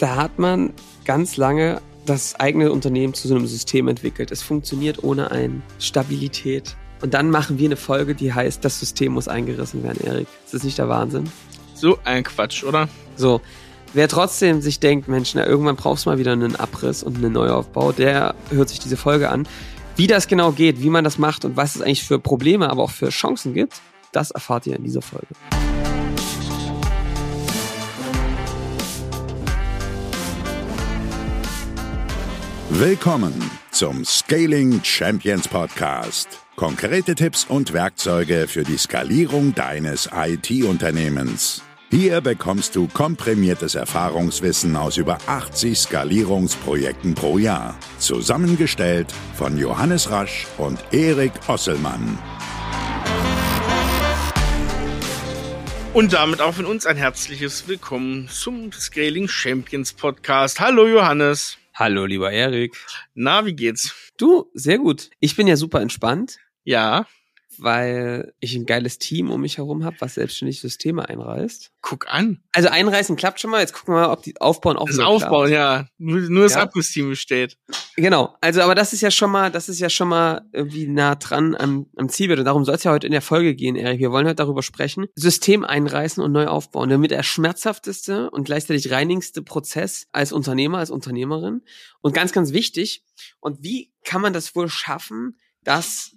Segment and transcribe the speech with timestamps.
[0.00, 0.72] Da hat man
[1.04, 4.30] ganz lange das eigene Unternehmen zu so einem System entwickelt.
[4.30, 6.74] Es funktioniert ohne eine Stabilität.
[7.02, 10.26] Und dann machen wir eine Folge, die heißt, das System muss eingerissen werden, Erik.
[10.46, 11.30] Ist das nicht der Wahnsinn?
[11.74, 12.88] So ein Quatsch, oder?
[13.16, 13.42] So.
[13.92, 17.34] Wer trotzdem sich denkt, Mensch, na, irgendwann brauchst du mal wieder einen Abriss und einen
[17.34, 19.46] Neuaufbau, der hört sich diese Folge an.
[19.96, 22.84] Wie das genau geht, wie man das macht und was es eigentlich für Probleme, aber
[22.84, 23.82] auch für Chancen gibt,
[24.12, 25.28] das erfahrt ihr in dieser Folge.
[32.74, 33.34] Willkommen
[33.72, 36.38] zum Scaling Champions Podcast.
[36.54, 41.64] Konkrete Tipps und Werkzeuge für die Skalierung deines IT-Unternehmens.
[41.90, 47.76] Hier bekommst du komprimiertes Erfahrungswissen aus über 80 Skalierungsprojekten pro Jahr.
[47.98, 52.18] Zusammengestellt von Johannes Rasch und Erik Osselmann.
[55.92, 60.60] Und damit auch von uns ein herzliches Willkommen zum Scaling Champions Podcast.
[60.60, 61.59] Hallo Johannes.
[61.80, 62.76] Hallo, lieber Erik.
[63.14, 64.12] Na, wie geht's?
[64.18, 65.08] Du, sehr gut.
[65.18, 66.36] Ich bin ja super entspannt.
[66.62, 67.06] Ja.
[67.58, 71.72] Weil ich ein geiles Team um mich herum habe, was selbstständig Systeme einreißt.
[71.82, 72.42] Guck an.
[72.52, 73.60] Also einreißen klappt schon mal.
[73.60, 75.84] Jetzt gucken wir mal, ob die aufbauen auch Das so Aufbauen, klappt.
[75.84, 75.88] ja.
[75.98, 76.62] Nur, nur das Ja.
[76.62, 77.58] Abrissteam besteht.
[77.96, 78.36] Genau.
[78.40, 81.54] Also, aber das ist ja schon mal, das ist ja schon mal irgendwie nah dran
[81.56, 82.38] am, am Zielbild.
[82.38, 83.98] Und darum soll es ja heute in der Folge gehen, Erik.
[84.00, 85.06] Wir wollen heute darüber sprechen.
[85.16, 86.88] System einreißen und neu aufbauen.
[86.88, 91.62] Damit der schmerzhafteste und gleichzeitig reinigste Prozess als Unternehmer, als Unternehmerin.
[92.00, 93.04] Und ganz, ganz wichtig.
[93.40, 96.12] Und wie kann man das wohl schaffen, das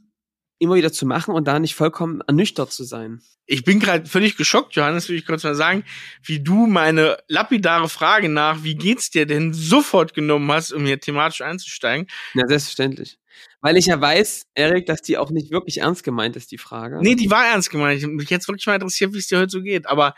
[0.63, 3.21] immer wieder zu machen und da nicht vollkommen ernüchtert zu sein?
[3.45, 5.83] Ich bin gerade völlig geschockt, Johannes, will ich kurz mal sagen,
[6.23, 10.99] wie du meine lapidare Frage nach, wie geht's dir denn sofort genommen hast, um hier
[10.99, 12.07] thematisch einzusteigen.
[12.33, 13.19] Ja, selbstverständlich.
[13.61, 16.99] Weil ich ja weiß, Erik, dass die auch nicht wirklich ernst gemeint ist, die Frage.
[17.01, 18.01] Nee, die war ernst gemeint.
[18.01, 19.87] Ich- Mich jetzt wirklich mal interessiert, wie es dir heute so geht.
[19.87, 20.15] Aber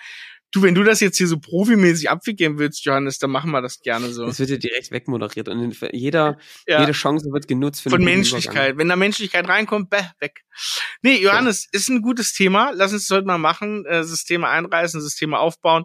[0.56, 3.82] du, wenn du das jetzt hier so profimäßig abwickeln willst, Johannes, dann machen wir das
[3.82, 4.26] gerne so.
[4.26, 6.80] Es wird ja direkt wegmoderiert und jeder, Ja.
[6.82, 8.54] jede Chance wird genutzt für Von Menschlichkeit.
[8.56, 8.78] Übergang.
[8.78, 10.42] Wenn da Menschlichkeit reinkommt, bäh, weg.
[11.02, 12.72] Nee, Johannes, ist ein gutes Thema.
[12.74, 13.86] Lass uns das heute mal machen.
[13.86, 15.84] Äh, Systeme einreißen, Systeme aufbauen.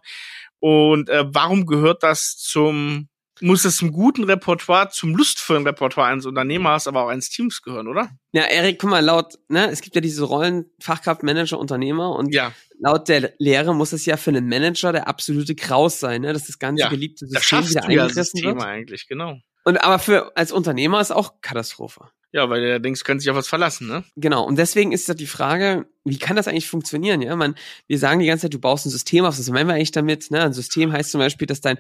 [0.59, 3.09] Und äh, warum gehört das zum,
[3.41, 7.89] muss das zum guten Repertoire, zum lustvollen Repertoire eines Unternehmers, aber auch eines Teams gehören,
[7.89, 8.11] oder?
[8.33, 12.35] Ja, Erik, guck mal, laut, ne, es gibt ja diese Rollen Fachkraft, Manager, Unternehmer und
[12.35, 16.33] Ja, laut der Lehre muss es ja für einen Manager der absolute Graus sein, ne,
[16.33, 18.65] dass das ganze Ja, geliebte System wieder ja eingerissen Systeme wird.
[18.65, 19.39] eigentlich, genau.
[19.65, 22.09] Und aber für als Unternehmer ist auch Katastrophe.
[22.33, 24.05] Ja, weil der denkst, können sich auf was verlassen, ne?
[24.15, 24.45] Genau.
[24.47, 27.23] Und deswegen ist ja die Frage, wie kann das eigentlich funktionieren?
[27.23, 27.57] Ja, man,
[27.89, 29.37] wir sagen die ganze Zeit, du baust ein System auf.
[29.37, 30.31] Was meinen wir eigentlich damit?
[30.31, 30.41] Ne?
[30.41, 31.79] Ein System heißt zum Beispiel, dass dein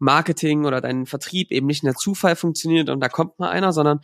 [0.00, 3.72] Marketing oder dein Vertrieb eben nicht in der Zufall funktioniert und da kommt mal einer,
[3.72, 4.00] sondern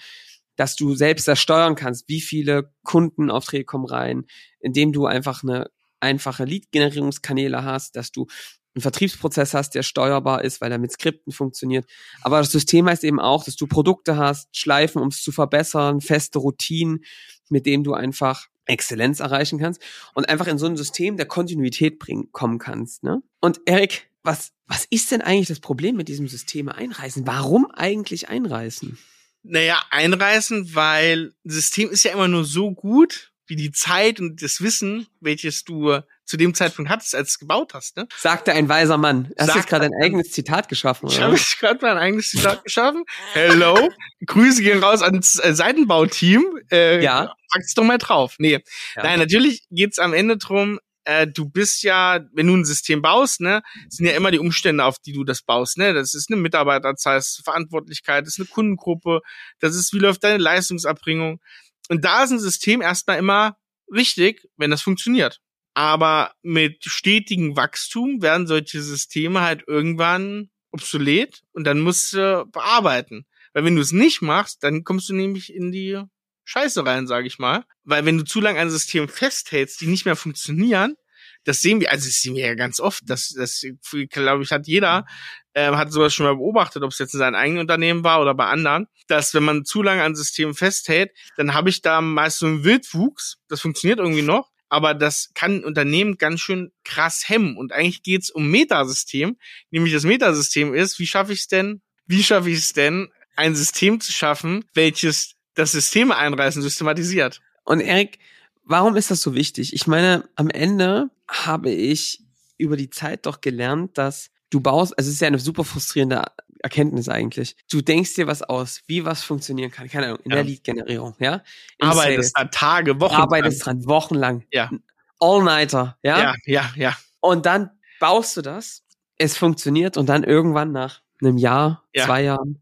[0.57, 4.25] dass du selbst das steuern kannst, wie viele Kundenaufträge kommen rein,
[4.61, 5.71] indem du einfach eine
[6.01, 8.27] einfache Lead-Generierungskanäle hast, dass du
[8.75, 11.87] einen Vertriebsprozess hast, der steuerbar ist, weil er mit Skripten funktioniert.
[12.23, 16.01] Aber das System heißt eben auch, dass du Produkte hast, Schleifen, um es zu verbessern,
[16.01, 17.05] feste Routinen,
[17.49, 19.81] mit denen du einfach Exzellenz erreichen kannst
[20.15, 23.03] und einfach in so ein System der Kontinuität bringen, kommen kannst.
[23.03, 23.23] Ne?
[23.41, 27.27] Und Erik, was, was ist denn eigentlich das Problem mit diesem System einreißen?
[27.27, 28.99] Warum eigentlich einreißen?
[29.43, 34.43] Naja, einreißen, weil ein System ist ja immer nur so gut, wie die Zeit und
[34.43, 38.09] das Wissen, welches du zu dem Zeitpunkt hattest, als du es gebaut hast, ne?
[38.19, 39.27] Sagte ein weiser Mann.
[39.39, 41.27] Hast du Sagt jetzt gerade ein eigenes Zitat geschaffen, Ich oder?
[41.29, 43.05] habe gerade mein eigenes Zitat geschaffen.
[43.35, 43.89] Hello.
[44.27, 46.45] Grüße gehen raus ans äh, Seitenbauteam.
[46.73, 47.33] Äh, Ja.
[47.53, 48.35] Pack's doch mal drauf.
[48.39, 48.59] Nee.
[48.97, 49.03] Ja.
[49.05, 53.41] Nein, natürlich geht's am Ende drum, äh, du bist ja, wenn du ein System baust,
[53.41, 55.95] ne, sind ja immer die Umstände, auf die du das baust, ne?
[55.95, 59.21] Das ist eine Mitarbeiterzahl, das ist Verantwortlichkeit, das ist eine Kundengruppe,
[59.61, 61.41] das ist, wie läuft deine Leistungserbringung.
[61.89, 63.57] Und da ist ein System erstmal immer
[63.93, 65.41] richtig, wenn das funktioniert.
[65.75, 73.27] Aber mit stetigem Wachstum werden solche Systeme halt irgendwann obsolet und dann musst du bearbeiten.
[73.53, 76.03] Weil wenn du es nicht machst, dann kommst du nämlich in die
[76.47, 77.65] Scheiße rein, sage ich mal.
[77.85, 80.97] Weil wenn du zu lange an Systemen festhältst, die nicht mehr funktionieren,
[81.45, 83.65] das sehen wir, also das sehen wir ja ganz oft, das, das
[84.11, 85.07] glaube ich, hat jeder,
[85.53, 88.35] äh, hat sowas schon mal beobachtet, ob es jetzt in seinem eigenen Unternehmen war oder
[88.35, 92.39] bei anderen, dass wenn man zu lange an Systemen festhält, dann habe ich da meist
[92.39, 97.29] so einen Wildwuchs, das funktioniert irgendwie noch, aber das kann ein Unternehmen ganz schön krass
[97.29, 97.57] hemmen.
[97.57, 99.37] Und eigentlich geht's um Metasystem,
[99.71, 103.55] nämlich das Metasystem ist, wie schaffe ich es denn, wie schaffe ich es denn, ein
[103.55, 107.41] System zu schaffen, welches das Systeme einreißen systematisiert.
[107.65, 108.19] Und Erik,
[108.65, 109.73] warum ist das so wichtig?
[109.75, 112.23] Ich meine, am Ende habe ich
[112.59, 116.23] über die Zeit doch gelernt, dass du baust, also es ist ja eine super frustrierende
[116.61, 117.57] Erkenntnis eigentlich.
[117.71, 119.89] Du denkst dir was aus, wie was funktionieren kann.
[119.89, 120.37] Keine Ahnung, in Ja.
[120.37, 121.43] der Lead-Generierung, ja?
[121.79, 122.51] Im Arbeitest Sales.
[122.53, 123.15] Tage, Wochen.
[123.15, 124.45] arbeitest dran, wochenlang.
[124.53, 124.71] Ja.
[125.19, 126.19] All-Nighter, ja?
[126.23, 126.97] Ja, ja, ja.
[127.21, 127.71] Und dann
[128.01, 128.83] baust du das,
[129.19, 132.05] es funktioniert und dann irgendwann nach einem Jahr, Ja.
[132.05, 132.61] zwei Jahren,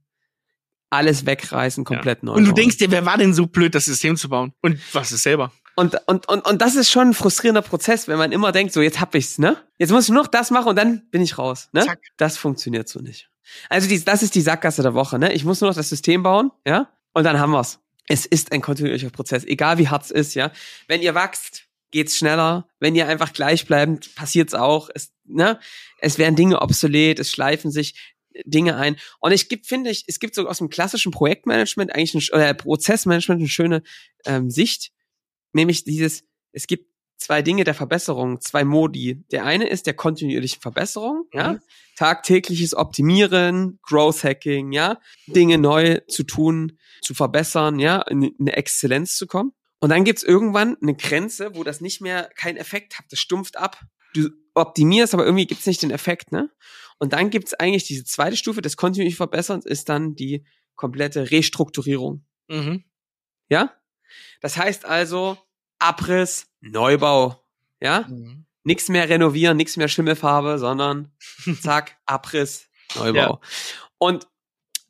[0.94, 2.32] alles wegreißen, komplett neu.
[2.32, 2.54] Und du bauen.
[2.56, 4.52] denkst dir, wer war denn so blöd, das System zu bauen?
[4.62, 5.52] Und was ist selber?
[5.76, 8.80] Und, und, und, und das ist schon ein frustrierender Prozess, wenn man immer denkt, so
[8.80, 9.56] jetzt hab ich's, ne?
[9.78, 11.84] Jetzt muss ich nur noch das machen und dann bin ich raus, ne?
[11.84, 12.00] Zack.
[12.16, 13.28] Das funktioniert so nicht.
[13.68, 15.32] Also dies, das ist die Sackgasse der Woche, ne?
[15.32, 16.88] Ich muss nur noch das System bauen, ja?
[17.12, 17.80] Und dann haben wir's.
[18.06, 20.52] Es ist ein kontinuierlicher Prozess, egal wie hart es ist, ja?
[20.86, 22.68] Wenn ihr wachst, geht's schneller.
[22.80, 24.90] Wenn ihr einfach gleichbleibend, passiert's auch.
[24.94, 25.58] Es, ne?
[25.98, 28.13] Es werden Dinge obsolet, es schleifen sich
[28.44, 28.96] Dinge ein.
[29.20, 32.54] Und ich gibt, finde ich, es gibt so aus dem klassischen Projektmanagement eigentlich ein, oder
[32.54, 33.82] Prozessmanagement eine schöne
[34.26, 34.90] ähm, Sicht,
[35.52, 39.24] nämlich dieses, es gibt zwei Dinge der Verbesserung, zwei Modi.
[39.30, 41.60] Der eine ist der kontinuierlichen Verbesserung, ja, Mhm.
[41.96, 48.56] tagtägliches Optimieren, Growth Hacking, ja, Dinge neu zu tun, zu verbessern, ja, in in eine
[48.56, 49.52] Exzellenz zu kommen.
[49.80, 53.56] Und dann gibt's irgendwann eine Grenze, wo das nicht mehr keinen Effekt hat, das stumpft
[53.58, 53.80] ab.
[54.14, 56.50] Du optimierst, aber irgendwie gibt's nicht den Effekt, ne?
[56.98, 60.44] Und dann gibt's eigentlich diese zweite Stufe des kontinuierlichen Verbesserns, ist dann die
[60.76, 62.24] komplette Restrukturierung.
[62.48, 62.84] Mhm.
[63.48, 63.74] Ja?
[64.40, 65.38] Das heißt also
[65.78, 67.44] Abriss, Neubau.
[67.80, 68.06] Ja?
[68.08, 68.46] Mhm.
[68.62, 71.12] Nichts mehr renovieren, nichts mehr Schimmelfarbe, sondern
[71.60, 73.18] zack, Abriss, Neubau.
[73.18, 73.40] Ja.
[73.98, 74.26] Und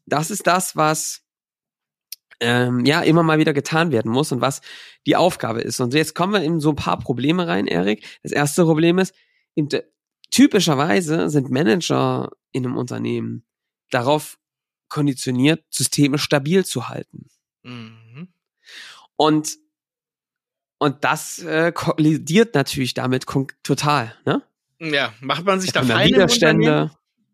[0.07, 1.23] das ist das, was
[2.41, 4.61] ähm, ja immer mal wieder getan werden muss und was
[5.07, 5.81] die Aufgabe ist.
[5.81, 8.05] Und jetzt kommen wir in so ein paar Probleme rein, Erik.
[8.23, 9.15] Das erste Problem ist,
[10.35, 13.45] typischerweise sind Manager in einem Unternehmen
[13.91, 14.37] darauf
[14.89, 17.29] konditioniert, Systeme stabil zu halten.
[17.63, 18.29] Mhm.
[19.17, 19.59] Und
[20.79, 23.27] und das äh, kollidiert natürlich damit
[23.63, 24.43] total, ne?
[24.81, 26.91] Ja, macht man sich da Feinde im Unternehmen?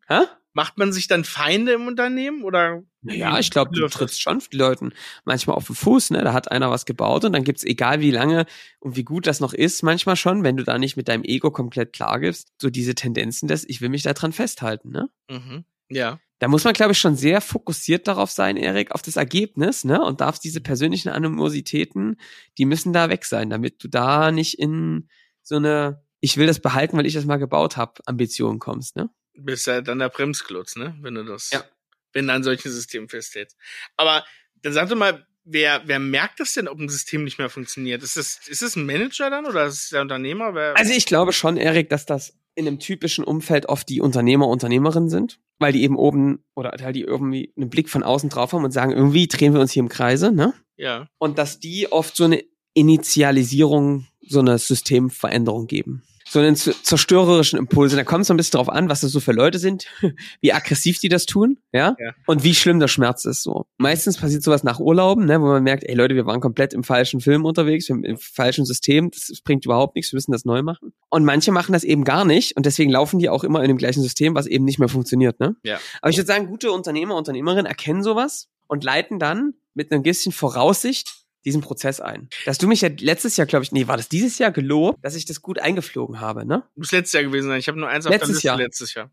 [0.06, 0.20] Hä?
[0.52, 2.82] Macht man sich dann Feinde im Unternehmen oder?
[3.02, 4.92] Ja, wie ich glaube, du trittst schon die Leuten
[5.24, 6.22] manchmal auf den Fuß, ne?
[6.22, 8.46] Da hat einer was gebaut und dann gibt's, egal wie lange
[8.78, 11.50] und wie gut das noch ist, manchmal schon, wenn du da nicht mit deinem Ego
[11.50, 15.08] komplett klar gibst, so diese Tendenzen des, ich will mich da dran festhalten, ne?
[15.30, 15.64] Mhm.
[15.88, 16.20] Ja.
[16.40, 20.02] Da muss man, glaube ich, schon sehr fokussiert darauf sein, Erik, auf das Ergebnis, ne?
[20.02, 22.16] Und darf diese persönlichen Animositäten,
[22.58, 25.08] die müssen da weg sein, damit du da nicht in
[25.42, 29.10] so eine, ich will das behalten, weil ich das mal gebaut habe, Ambition kommst, ne?
[29.34, 30.96] Bist halt dann der Bremsklotz, ne?
[31.00, 31.62] Wenn du das, Ja.
[32.12, 33.56] Wenn du an solchen Systemen festhältst.
[33.96, 34.24] Aber
[34.62, 38.02] dann sag doch mal, wer, wer merkt das denn, ob ein System nicht mehr funktioniert?
[38.02, 40.54] Ist es, ist es ein Manager dann oder ist es der Unternehmer?
[40.54, 44.48] Wer, Also ich glaube schon, Erik, dass das in einem typischen Umfeld oft die Unternehmer,
[44.48, 48.52] Unternehmerinnen sind, weil die eben oben oder weil die irgendwie einen Blick von außen drauf
[48.52, 50.52] haben und sagen, irgendwie drehen wir uns hier im Kreise, ne?
[50.76, 51.08] ja.
[51.18, 52.42] Und dass die oft so eine
[52.74, 56.02] Initialisierung, so eine Systemveränderung geben.
[56.30, 57.96] So einen zerstörerischen Impulse.
[57.96, 59.86] Da kommt es ein bisschen drauf an, was das so für Leute sind,
[60.40, 61.96] wie aggressiv die das tun, ja?
[61.98, 62.12] Ja.
[62.26, 63.66] Und wie schlimm der Schmerz ist so.
[63.78, 66.84] Meistens passiert sowas nach Urlauben, ne, wo man merkt, ey Leute, wir waren komplett im
[66.84, 70.92] falschen Film unterwegs, im falschen System, das bringt überhaupt nichts, wir müssen das neu machen.
[71.08, 73.78] Und manche machen das eben gar nicht und deswegen laufen die auch immer in dem
[73.78, 75.56] gleichen System, was eben nicht mehr funktioniert, ne?
[75.64, 75.80] Ja.
[76.00, 80.30] Aber ich würde sagen, gute Unternehmer, Unternehmerinnen erkennen sowas und leiten dann mit einem bisschen
[80.30, 82.28] Voraussicht diesen Prozess ein.
[82.44, 85.14] Dass du mich ja letztes Jahr, glaube ich, nee, war das dieses Jahr gelobt, dass
[85.16, 86.64] ich das gut eingeflogen habe, ne?
[86.76, 87.58] Muss letztes Jahr gewesen sein.
[87.58, 88.56] Ich habe nur eins auf Letztes der Liste Jahr.
[88.58, 89.10] letztes Jahr.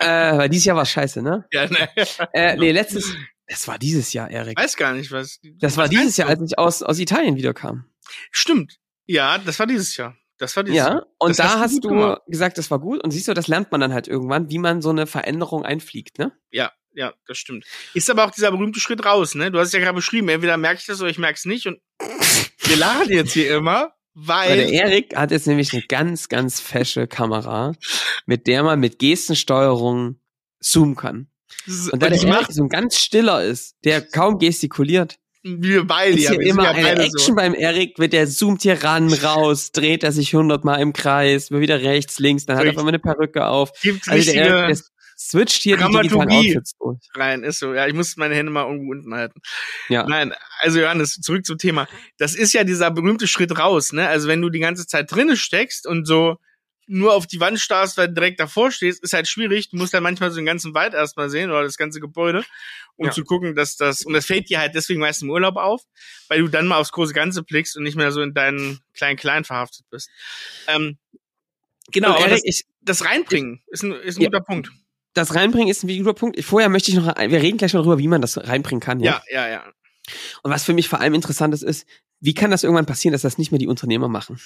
[0.00, 1.46] äh, weil dieses Jahr war scheiße, ne?
[1.52, 1.88] Ja, ne.
[2.32, 3.14] Äh, nee, letztes,
[3.46, 4.58] das war dieses Jahr, Erik.
[4.58, 5.40] Weiß gar nicht, was.
[5.60, 7.84] Das war was dieses meinst Jahr, als ich aus, aus Italien wiederkam.
[8.30, 8.78] Stimmt.
[9.06, 10.16] Ja, das war dieses Jahr.
[10.38, 11.06] Das war dieses Ja, Jahr.
[11.18, 12.20] und Das da hast du hast du gemacht.
[12.28, 13.02] gesagt, das war gut.
[13.02, 16.18] Und siehst du, das lernt man dann halt irgendwann, wie man so eine Veränderung einfliegt,
[16.18, 16.32] ne?
[16.50, 17.64] Ja, ja, das stimmt.
[17.94, 19.52] Ist aber auch dieser berühmte Schritt raus, ne?
[19.52, 21.66] Du hast es ja gerade beschrieben, entweder merke ich das oder ich merke es nicht.
[21.66, 21.78] Und
[22.64, 24.74] wir lachen jetzt hier immer, Weil der weil.
[24.74, 27.72] Erik hat jetzt nämlich eine ganz, ganz fesche Kamera,
[28.26, 30.20] mit der man mit Gestensteuerung
[30.58, 31.28] zoomen kann.
[31.66, 36.16] Und da der ich Erik so ein ganz stiller ist, der kaum gestikuliert, wir beide
[36.16, 36.30] ist ja.
[36.30, 37.34] hier sind immer ja eine Action so.
[37.34, 41.62] beim Erik, wird der zoomt hier ran, raus, dreht er sich hundertmal im Kreis, wird
[41.62, 43.70] wieder rechts, links, dann hat er auf einmal eine Perücke auf.
[43.80, 44.84] Gibt Also der Erik, der
[45.30, 46.30] switcht hier die digitalen.
[46.30, 46.98] Outfits durch.
[47.14, 47.74] rein, ist so.
[47.74, 49.40] Ja, ich muss meine Hände mal irgendwo unten halten.
[49.88, 50.04] Ja.
[50.06, 51.86] Nein, also Johannes, zurück zum Thema.
[52.18, 54.08] Das ist ja dieser berühmte Schritt raus, ne?
[54.08, 56.38] Also wenn du die ganze Zeit drinne steckst und so
[56.90, 59.68] nur auf die Wand starrst, weil du direkt davor stehst, ist halt schwierig.
[59.68, 62.44] Du musst dann manchmal so den ganzen Wald erstmal sehen oder das ganze Gebäude,
[62.96, 63.12] um Ja.
[63.12, 65.82] zu gucken, dass das, und das fällt dir halt deswegen meist im Urlaub auf,
[66.28, 69.18] weil du dann mal aufs große Ganze blickst und nicht mehr so in deinen kleinen
[69.18, 70.08] Klein verhaftet bist.
[70.66, 70.96] Ähm,
[71.92, 74.30] genau, aber das, ich, das Reinbringen ist ein, ist ein Ja.
[74.30, 74.70] guter Punkt.
[75.18, 76.42] Das Reinbringen ist ein guter Punkt.
[76.44, 79.00] Vorher möchte ich noch, wir reden gleich noch darüber, wie man das reinbringen kann.
[79.00, 79.22] Ja.
[79.30, 79.64] Ja, ja, ja.
[80.42, 81.86] Und was für mich vor allem interessant ist, ist,
[82.20, 84.40] wie kann das irgendwann passieren, dass das nicht mehr die Unternehmer machen?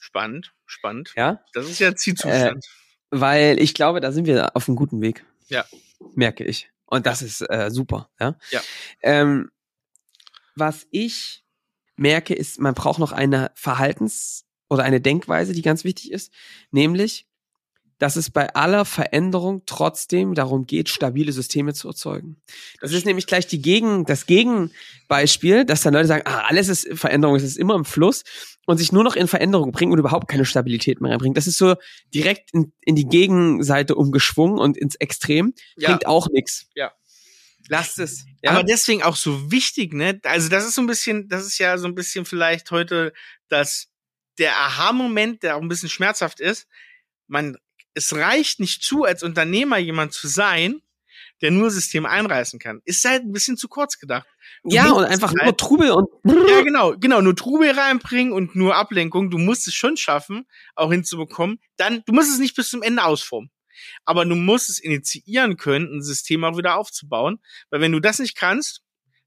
[0.00, 1.12] Spannend, spannend.
[1.16, 2.64] Ja, Das ist ja Zielzustand.
[3.10, 5.24] weil ich glaube, da sind wir auf einem guten Weg.
[5.48, 5.64] Ja.
[6.14, 6.70] Merke ich.
[6.86, 8.10] Und das ist äh, super.
[8.20, 8.36] Ja.
[8.50, 8.60] Ja.
[9.02, 9.50] Ähm,
[10.54, 11.44] was ich
[11.96, 16.32] merke, ist, man braucht noch eine Verhaltens- oder eine Denkweise, die ganz wichtig ist,
[16.70, 17.26] nämlich
[17.98, 22.40] dass es bei aller Veränderung trotzdem darum geht, stabile Systeme zu erzeugen.
[22.80, 26.88] Das ist nämlich gleich die Gegen, das Gegenbeispiel, dass dann Leute sagen, ah, alles ist
[26.92, 28.24] Veränderung, es ist immer im Fluss
[28.66, 31.34] und sich nur noch in Veränderung bringen und überhaupt keine Stabilität mehr reinbringen.
[31.34, 31.74] Das ist so
[32.14, 35.54] direkt in, in die Gegenseite umgeschwungen und ins Extrem.
[35.76, 35.88] Ja.
[35.88, 36.66] Bringt auch nichts.
[36.74, 36.92] Ja.
[37.68, 38.24] Lasst es.
[38.42, 38.52] Ja?
[38.52, 40.20] Aber deswegen auch so wichtig, ne?
[40.24, 43.12] Also das ist so ein bisschen, das ist ja so ein bisschen vielleicht heute
[43.48, 43.88] das
[44.38, 46.66] der Aha-Moment, der auch ein bisschen schmerzhaft ist.
[47.26, 47.56] Man,
[47.98, 50.80] es reicht nicht zu, als Unternehmer jemand zu sein,
[51.40, 52.80] der nur System einreißen kann.
[52.84, 54.26] Ist halt ein bisschen zu kurz gedacht.
[54.62, 58.56] Du ja, und einfach halt- nur Trubel und Ja, genau, genau, nur Trubel reinbringen und
[58.56, 59.30] nur Ablenkung.
[59.30, 61.60] Du musst es schon schaffen, auch hinzubekommen.
[61.76, 63.50] Dann, du musst es nicht bis zum Ende ausformen.
[64.04, 67.38] Aber du musst es initiieren können, ein System auch wieder aufzubauen.
[67.70, 68.82] Weil wenn du das nicht kannst,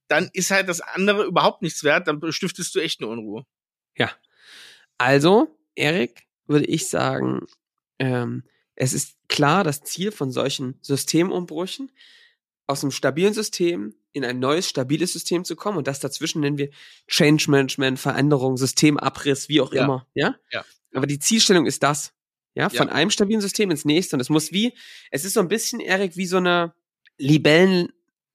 [0.07, 3.45] dann ist halt das andere überhaupt nichts wert, dann stiftest du echt eine Unruhe.
[4.97, 7.47] Also, Erik, würde ich sagen,
[7.97, 8.43] ähm,
[8.81, 11.91] es ist klar das Ziel von solchen Systemumbrüchen,
[12.65, 15.77] aus einem stabilen System in ein neues, stabiles System zu kommen.
[15.77, 16.69] Und das dazwischen nennen wir
[17.07, 19.83] Change Management, Veränderung, Systemabriss, wie auch Ja.
[19.83, 20.07] immer.
[20.15, 20.35] Ja?
[20.51, 20.65] Ja.
[20.95, 22.13] Aber die Zielstellung ist das.
[22.55, 22.93] Ja, von Ja.
[22.93, 24.15] einem stabilen System ins nächste.
[24.15, 24.73] Und es muss wie,
[25.11, 26.73] es ist so ein bisschen, Erik, wie so eine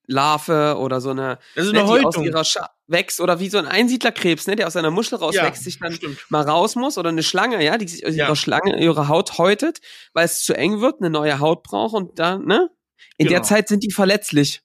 [0.08, 3.48] Libellenlarve oder so eine, Das ist ne, eine die aus ihrer Scha wächst oder wie
[3.48, 6.18] so ein Einsiedlerkrebs, ne, der aus seiner Muschel rauswächst, sich dann stimmt.
[6.28, 8.26] mal raus muss oder eine Schlange, ja, die sich aus Ja.
[8.26, 9.80] ihrer Schlange, ihre Haut häutet,
[10.12, 12.70] weil es zu eng wird, eine neue Haut braucht und dann, ne?
[13.18, 13.48] In der Genau.
[13.48, 14.62] Zeit sind die verletzlich.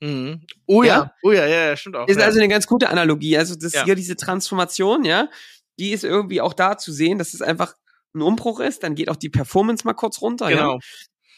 [0.00, 0.42] Mhm.
[0.66, 0.96] Oh ja.
[0.96, 1.12] Ja?
[1.22, 2.06] oh ja, ja, ja, stimmt auch.
[2.08, 2.26] Ist ja.
[2.26, 3.38] also eine ganz gute Analogie.
[3.38, 3.84] Also das Ja.
[3.84, 5.28] hier diese Transformation, ja,
[5.78, 7.74] die ist irgendwie auch da zu sehen, dass es einfach
[8.14, 10.74] ein Umbruch ist, dann geht auch die Performance mal kurz runter, genau.
[10.74, 10.78] ja.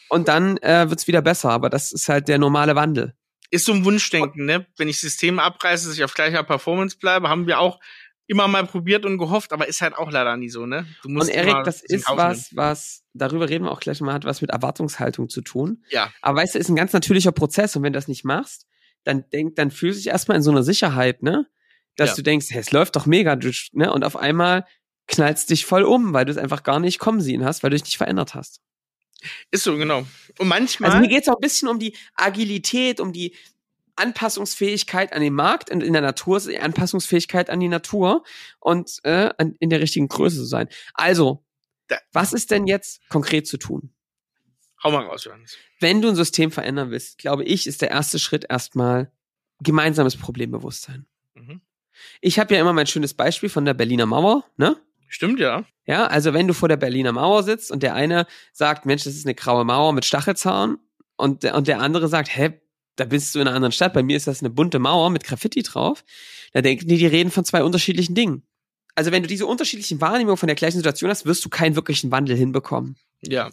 [0.09, 3.13] Und dann äh, wird's wieder besser, aber das ist halt der normale Wandel.
[3.49, 4.67] Ist so ein Wunschdenken, ne?
[4.77, 7.79] Wenn ich Systeme abreiße, dass ich auf gleicher Performance bleibe, haben wir auch
[8.27, 10.85] immer mal probiert und gehofft, aber ist halt auch leider nie so, ne?
[11.01, 14.41] Du Und Erik, das ist was, was, darüber reden wir auch gleich mal, hat was
[14.41, 15.83] mit Erwartungshaltung zu tun.
[15.89, 18.67] Ja, Aber weißt du, ist ein ganz natürlicher Prozess und wenn du das nicht machst,
[19.05, 21.47] dann denk, dann fühlst du dich erstmal in so einer Sicherheit, ne?
[21.95, 22.15] Dass Ja.
[22.17, 23.37] du denkst, hey, es läuft doch mega,
[23.71, 23.91] ne?
[23.93, 24.65] Und auf einmal
[25.07, 27.77] knallst dich voll um, weil du es einfach gar nicht kommen sehen hast, weil du
[27.77, 28.61] dich nicht verändert hast.
[29.51, 30.05] Ist so, genau.
[30.37, 33.35] Und manchmal, Also mir geht es auch ein bisschen um die Agilität, um die
[33.95, 38.23] Anpassungsfähigkeit an den Markt und in der Natur ist die Anpassungsfähigkeit an die Natur
[38.59, 40.69] und äh, an, in der richtigen Größe zu sein.
[40.93, 41.43] Also,
[42.11, 43.91] was ist denn jetzt konkret zu tun?
[44.83, 45.57] hau mal raus, Johannes.
[45.79, 49.11] wenn du ein System verändern willst, glaube ich, ist der erste Schritt erstmal
[49.59, 51.05] gemeinsames Problembewusstsein.
[51.33, 51.61] Mhm.
[52.21, 54.77] Ich habe ja immer mein schönes Beispiel von der Berliner Mauer, ne?
[55.07, 55.63] Stimmt, ja.
[55.85, 59.15] Ja, also wenn du vor der Berliner Mauer sitzt und der eine sagt, Mensch, das
[59.15, 60.77] ist eine graue Mauer mit Stachelzahn
[61.15, 62.59] und der, und der andere sagt, hä,
[62.97, 65.23] da bist du in einer anderen Stadt, bei mir ist das eine bunte Mauer mit
[65.23, 66.03] Graffiti drauf,
[66.53, 68.43] da denken die, die reden von zwei unterschiedlichen Dingen.
[68.95, 72.11] Also wenn du diese unterschiedlichen Wahrnehmungen von der gleichen Situation hast, wirst du keinen wirklichen
[72.11, 73.51] Wandel hinbekommen Ja.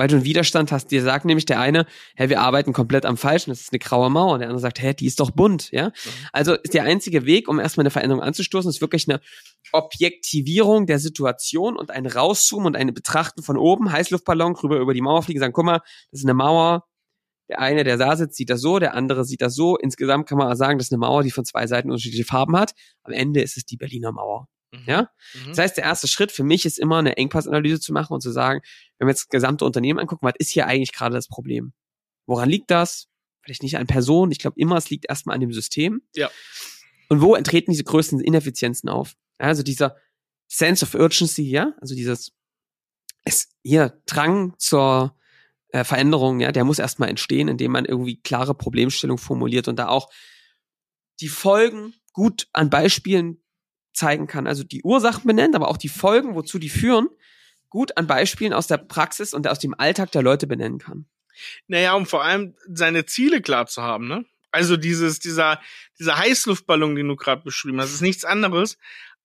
[0.00, 0.90] Weil du einen Widerstand hast.
[0.90, 1.84] Dir sagt nämlich der eine,
[2.16, 4.32] hä, wir arbeiten komplett am Falschen, das ist eine graue Mauer.
[4.32, 5.92] Und der andere sagt, hä, die ist doch bunt, ja.
[6.32, 9.20] Also ist der einzige Weg, um erstmal eine Veränderung anzustoßen, ist wirklich eine
[9.72, 15.02] Objektivierung der Situation und ein Rauszoomen und ein Betrachten von oben, Heißluftballon rüber über die
[15.02, 15.80] Mauer fliegen, sagen, guck mal,
[16.10, 16.86] das ist eine Mauer.
[17.50, 19.76] Der eine, der da sitzt, sieht das so, der andere sieht das so.
[19.76, 22.72] Insgesamt kann man sagen, das ist eine Mauer, die von zwei Seiten unterschiedliche Farben hat.
[23.02, 24.46] Am Ende ist es die Berliner Mauer.
[24.72, 24.84] Mhm.
[24.86, 25.10] Ja?
[25.34, 25.48] Mhm.
[25.48, 28.30] Das heißt, der erste Schritt für mich ist immer eine Engpassanalyse zu machen und zu
[28.30, 28.60] sagen,
[28.98, 31.72] wenn wir jetzt das gesamte Unternehmen angucken, was ist hier eigentlich gerade das Problem?
[32.26, 33.08] Woran liegt das?
[33.42, 34.32] Vielleicht nicht an Personen.
[34.32, 36.02] Ich glaube immer, es liegt erstmal an dem System.
[36.14, 36.30] Ja.
[37.08, 39.16] Und wo treten diese größten Ineffizienzen auf?
[39.38, 39.96] Also dieser
[40.46, 42.32] Sense of Urgency, ja, also dieses
[43.24, 45.16] es hier Drang zur
[45.68, 49.88] äh, Veränderung, ja, der muss erstmal entstehen, indem man irgendwie klare Problemstellung formuliert und da
[49.88, 50.10] auch
[51.20, 53.42] die Folgen gut an Beispielen
[53.92, 54.46] zeigen kann.
[54.46, 57.08] Also die Ursachen benennt, aber auch die Folgen, wozu die führen,
[57.68, 61.06] gut an Beispielen aus der Praxis und aus dem Alltag der Leute benennen kann.
[61.68, 64.24] Naja, um vor allem seine Ziele klar zu haben, ne?
[64.52, 65.60] Also dieses, dieser,
[65.98, 68.78] dieser Heißluftballon, den du gerade beschrieben hast, ist nichts anderes,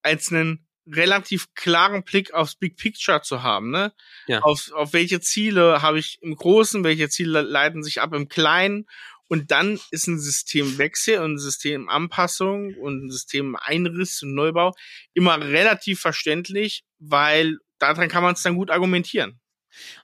[0.03, 3.91] als einen relativ klaren Blick aufs Big Picture zu haben, ne?
[4.27, 4.39] Ja.
[4.41, 8.85] Auf, auf welche Ziele habe ich im Großen, welche Ziele leiten sich ab im Kleinen
[9.27, 14.73] und dann ist ein Systemwechsel und ein Systemanpassung und ein Systemeinriss und Neubau
[15.13, 19.39] immer relativ verständlich, weil daran kann man es dann gut argumentieren.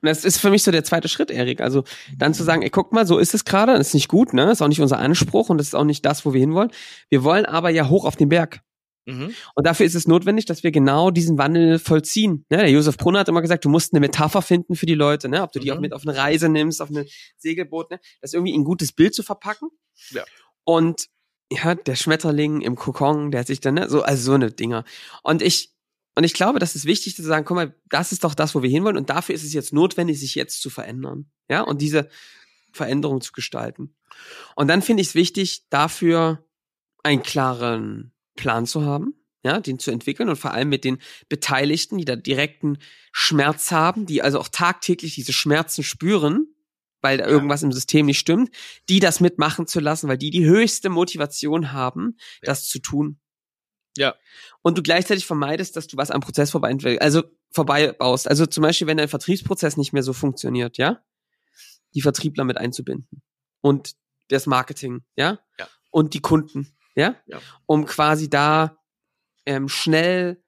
[0.02, 1.62] Und das ist für mich so der zweite Schritt, Erik.
[1.62, 1.84] Also
[2.18, 4.52] dann zu sagen, ey, guck mal, so ist es gerade, ist nicht gut, ne?
[4.52, 6.72] Ist auch nicht unser Anspruch und das ist auch nicht das, wo wir hinwollen.
[7.10, 8.62] Wir wollen aber ja hoch auf den Berg.
[9.12, 9.34] Mhm.
[9.56, 12.46] Und dafür ist es notwendig, dass wir genau diesen Wandel vollziehen.
[12.50, 12.58] Ne?
[12.58, 15.44] Der Josef Brunner hat immer gesagt, du musst eine Metapher finden für die Leute, ne?
[15.44, 15.78] ob du die Mhm.
[15.78, 17.06] auch mit auf eine Reise nimmst, auf ein
[17.38, 18.00] Segelboot, ne?
[18.22, 19.70] das irgendwie in ein gutes Bild zu verpacken.
[20.12, 20.24] Ja.
[20.64, 21.08] Und
[21.52, 23.90] ja, der Schmetterling im Kokon, der hat sich dann, ne?
[23.90, 24.86] so, also so eine Dinger.
[25.24, 25.74] Und ich
[26.16, 28.62] Und ich glaube, das ist wichtig zu sagen, guck mal, das ist doch das, wo
[28.62, 31.32] wir hinwollen und dafür ist es jetzt notwendig, sich jetzt zu verändern.
[31.50, 32.10] Ja, und diese
[32.74, 33.96] Veränderung zu gestalten.
[34.56, 36.46] Und dann finde ich es wichtig, dafür
[37.04, 41.98] einen klaren Plan zu haben, ja, den zu entwickeln und vor allem mit den Beteiligten,
[41.98, 42.78] die da direkten
[43.12, 46.48] Schmerz haben, die also auch tagtäglich diese Schmerzen spüren,
[47.02, 48.54] weil da irgendwas im System nicht stimmt,
[48.88, 53.20] die das mitmachen zu lassen, weil die die höchste Motivation haben, das zu tun.
[53.98, 54.16] Ja.
[54.62, 58.28] Und du gleichzeitig vermeidest, dass du was am Prozess vorbei, also vorbei baust.
[58.28, 61.04] Also zum Beispiel, wenn dein Vertriebsprozess nicht mehr so funktioniert, ja,
[61.94, 63.22] die Vertriebler mit einzubinden
[63.60, 63.96] und
[64.30, 65.68] das Marketing, ja, Ja.
[65.90, 67.40] und die Kunden, ja, Ja.
[67.66, 68.78] um quasi da
[69.46, 70.44] ähm, schnell,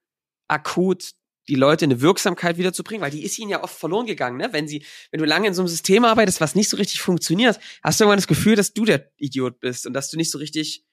[0.48, 1.14] akut
[1.50, 4.54] die Leute in eine Wirksamkeit wiederzubringen, weil die ist ihnen ja oft verloren gegangen, ne?
[4.54, 7.60] Wenn sie, wenn du lange in so einem System arbeitest, was nicht so richtig funktioniert,
[7.84, 10.38] hast du irgendwann das Gefühl, dass du der Idiot bist und dass du nicht so
[10.38, 10.86] richtig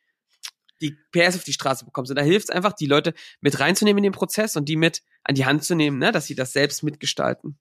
[0.80, 2.11] die PS auf die Straße bekommst.
[2.11, 5.02] Und da hilft es einfach, die Leute mit reinzunehmen in den Prozess und die mit
[5.23, 6.11] an die Hand zu nehmen, ne?
[6.11, 7.59] dass sie das selbst mitgestalten.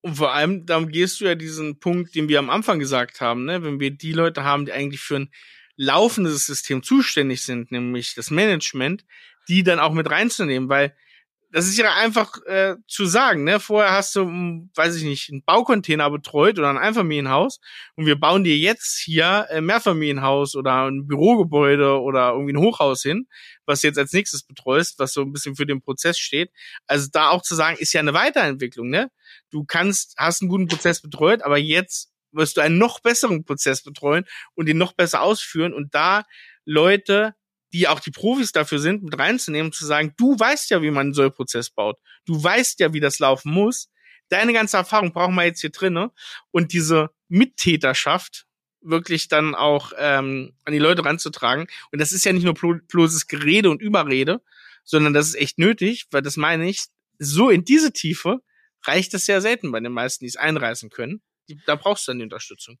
[0.00, 3.44] Und vor allem, dann gehst du ja diesen Punkt, den wir am Anfang gesagt haben,
[3.44, 3.62] ne?
[3.62, 5.30] wenn wir die Leute haben, die eigentlich für ein
[5.76, 9.04] laufendes System zuständig sind, nämlich das Management,
[9.48, 10.94] die dann auch mit reinzunehmen, weil
[11.52, 13.60] das ist ja einfach äh, zu sagen, ne?
[13.60, 17.60] Vorher hast du, hm, weiß ich nicht, einen Baucontainer betreut oder ein Einfamilienhaus
[17.94, 23.02] und wir bauen dir jetzt hier ein Mehrfamilienhaus oder ein Bürogebäude oder irgendwie ein Hochhaus
[23.02, 23.26] hin,
[23.66, 26.50] was du jetzt als nächstes betreust, was so ein bisschen für den Prozess steht.
[26.86, 29.10] Also da auch zu sagen, ist ja eine Weiterentwicklung, ne?
[29.50, 33.82] Du kannst, hast einen guten Prozess betreut, aber jetzt wirst du einen noch besseren Prozess
[33.82, 34.24] betreuen
[34.54, 36.24] und den noch besser ausführen und da
[36.64, 37.34] Leute
[37.72, 41.06] die auch die Profis dafür sind, mit reinzunehmen, zu sagen, du weißt ja, wie man
[41.06, 41.98] einen Sollprozess baut.
[42.26, 43.90] Du weißt ja, wie das laufen muss.
[44.28, 46.12] Deine ganze Erfahrung brauchen wir jetzt hier drinne
[46.50, 48.46] und diese Mittäterschaft
[48.80, 51.66] wirklich dann auch ähm, an die Leute ranzutragen.
[51.92, 54.42] Und das ist ja nicht nur blo- bloßes Gerede und Überrede,
[54.84, 56.84] sondern das ist echt nötig, weil das meine ich,
[57.18, 58.40] so in diese Tiefe
[58.84, 61.22] reicht es sehr selten bei den meisten, die es einreißen können.
[61.48, 62.78] Die, da brauchst du dann die Unterstützung.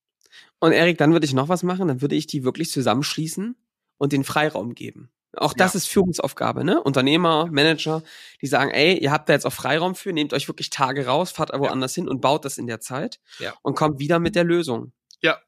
[0.60, 3.56] Und Erik, dann würde ich noch was machen, dann würde ich die wirklich zusammenschließen
[3.98, 5.10] und den Freiraum geben.
[5.34, 5.78] Auch das Ja.
[5.78, 6.82] ist Führungsaufgabe, ne?
[6.82, 8.02] Unternehmer, Manager,
[8.42, 11.30] die sagen, ey, ihr habt da jetzt auch Freiraum für, nehmt euch wirklich Tage raus,
[11.32, 13.54] fahrt woanders hin und baut das in der Zeit Ja.
[13.62, 14.92] und kommt wieder mit der Lösung.
[15.22, 15.40] Ja.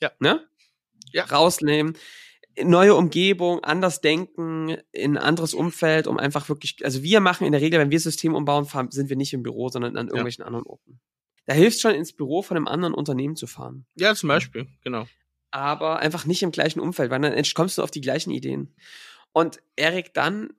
[0.00, 0.10] Ja.
[0.20, 0.46] Ne?
[1.12, 1.24] Ja.
[1.24, 1.96] Rausnehmen,
[2.62, 7.52] neue Umgebung, anders denken, in ein anderes Umfeld, um einfach wirklich, also wir machen in
[7.52, 10.64] der Regel, wenn wir System umbauen, sind wir nicht im Büro, sondern an irgendwelchen anderen
[10.66, 11.00] Orten.
[11.46, 15.06] Da hilft schon ins Büro von einem anderen Unternehmen zu fahren Ja, zum Beispiel, genau.
[15.50, 18.74] aber einfach nicht im gleichen Umfeld, weil dann kommst du auf die gleichen Ideen.
[19.32, 20.50] Und Erik, dann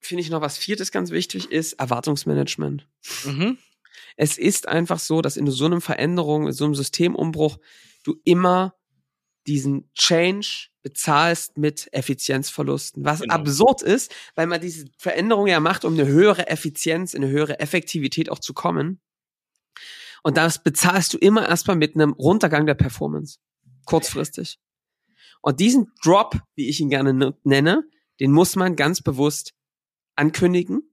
[0.00, 2.86] finde ich noch was viertes ganz wichtig ist Erwartungsmanagement.
[3.24, 3.58] Mhm.
[4.16, 7.58] Es ist einfach so, dass in so einem Veränderung, in so einem Systemumbruch,
[8.04, 8.74] du immer
[9.46, 13.04] diesen Change bezahlst mit Effizienzverlusten.
[13.04, 13.34] Was Genau.
[13.34, 18.30] absurd ist, weil man diese Veränderung ja macht, um eine höhere Effizienz, eine höhere Effektivität
[18.30, 19.00] auch zu kommen.
[20.26, 23.38] Und das bezahlst du immer erstmal mit einem Runtergang der Performance.
[23.84, 24.58] Kurzfristig.
[25.40, 27.84] Und diesen Drop, wie ich ihn gerne nenne,
[28.18, 29.54] den muss man ganz bewusst
[30.16, 30.92] ankündigen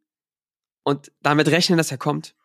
[0.83, 2.35] und damit rechnen, dass er kommt.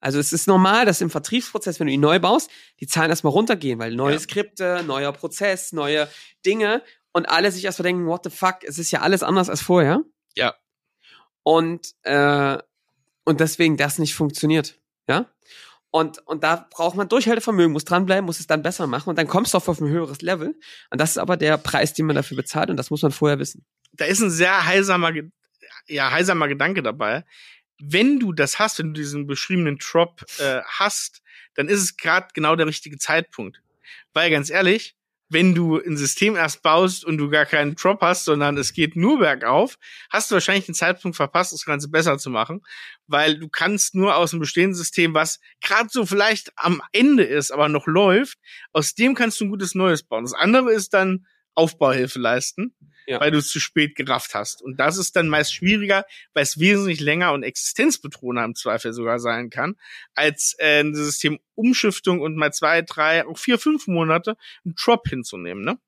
[0.00, 3.32] Also es ist normal, dass im Vertriebsprozess, wenn du ihn neu baust, die Zahlen erstmal
[3.32, 4.18] runtergehen, weil neue Ja.
[4.18, 6.08] Skripte, neuer Prozess, neue
[6.44, 9.60] Dinge und alle sich erstmal denken, what the fuck, es ist ja alles anders als
[9.60, 10.02] vorher.
[10.34, 10.56] Ja.
[11.44, 12.58] Und, äh,
[13.24, 14.80] und deswegen das nicht funktioniert.
[15.08, 15.30] Ja.
[15.90, 19.28] Und, und da braucht man Durchhaltevermögen, muss dranbleiben, muss es dann besser machen und dann
[19.28, 20.58] kommst du auf ein höheres Level.
[20.90, 23.38] Und das ist aber der Preis, den man dafür bezahlt und das muss man vorher
[23.38, 23.64] wissen.
[23.92, 25.12] da ist ein sehr heilsamer,
[25.86, 27.24] ja, heilsamer Gedanke dabei.
[27.78, 31.22] Wenn du das hast, wenn du diesen beschriebenen Drop äh, hast,
[31.54, 33.62] dann ist es gerade genau der richtige Zeitpunkt.
[34.12, 34.96] Weil ganz ehrlich,
[35.28, 38.96] wenn du ein System erst baust und du gar keinen Drop hast, sondern es geht
[38.96, 39.76] nur bergauf,
[40.10, 42.62] hast du wahrscheinlich den Zeitpunkt verpasst, das Ganze besser zu machen,
[43.06, 47.50] weil du kannst nur aus dem bestehenden System, was gerade so vielleicht am Ende ist,
[47.50, 48.38] aber noch läuft,
[48.72, 50.24] aus dem kannst du ein gutes Neues bauen.
[50.24, 52.74] Das andere ist dann Aufbauhilfe leisten
[53.06, 53.20] Ja.
[53.20, 54.62] weil du es zu spät gerafft hast.
[54.62, 59.18] Und das ist dann meist schwieriger, weil es wesentlich länger und existenzbedrohender im Zweifel sogar
[59.18, 59.74] sein kann,
[60.14, 65.64] als äh, eine Systemumschiftung und mal zwei, drei, auch vier, fünf Monate einen Drop hinzunehmen.
[65.64, 65.78] Ne?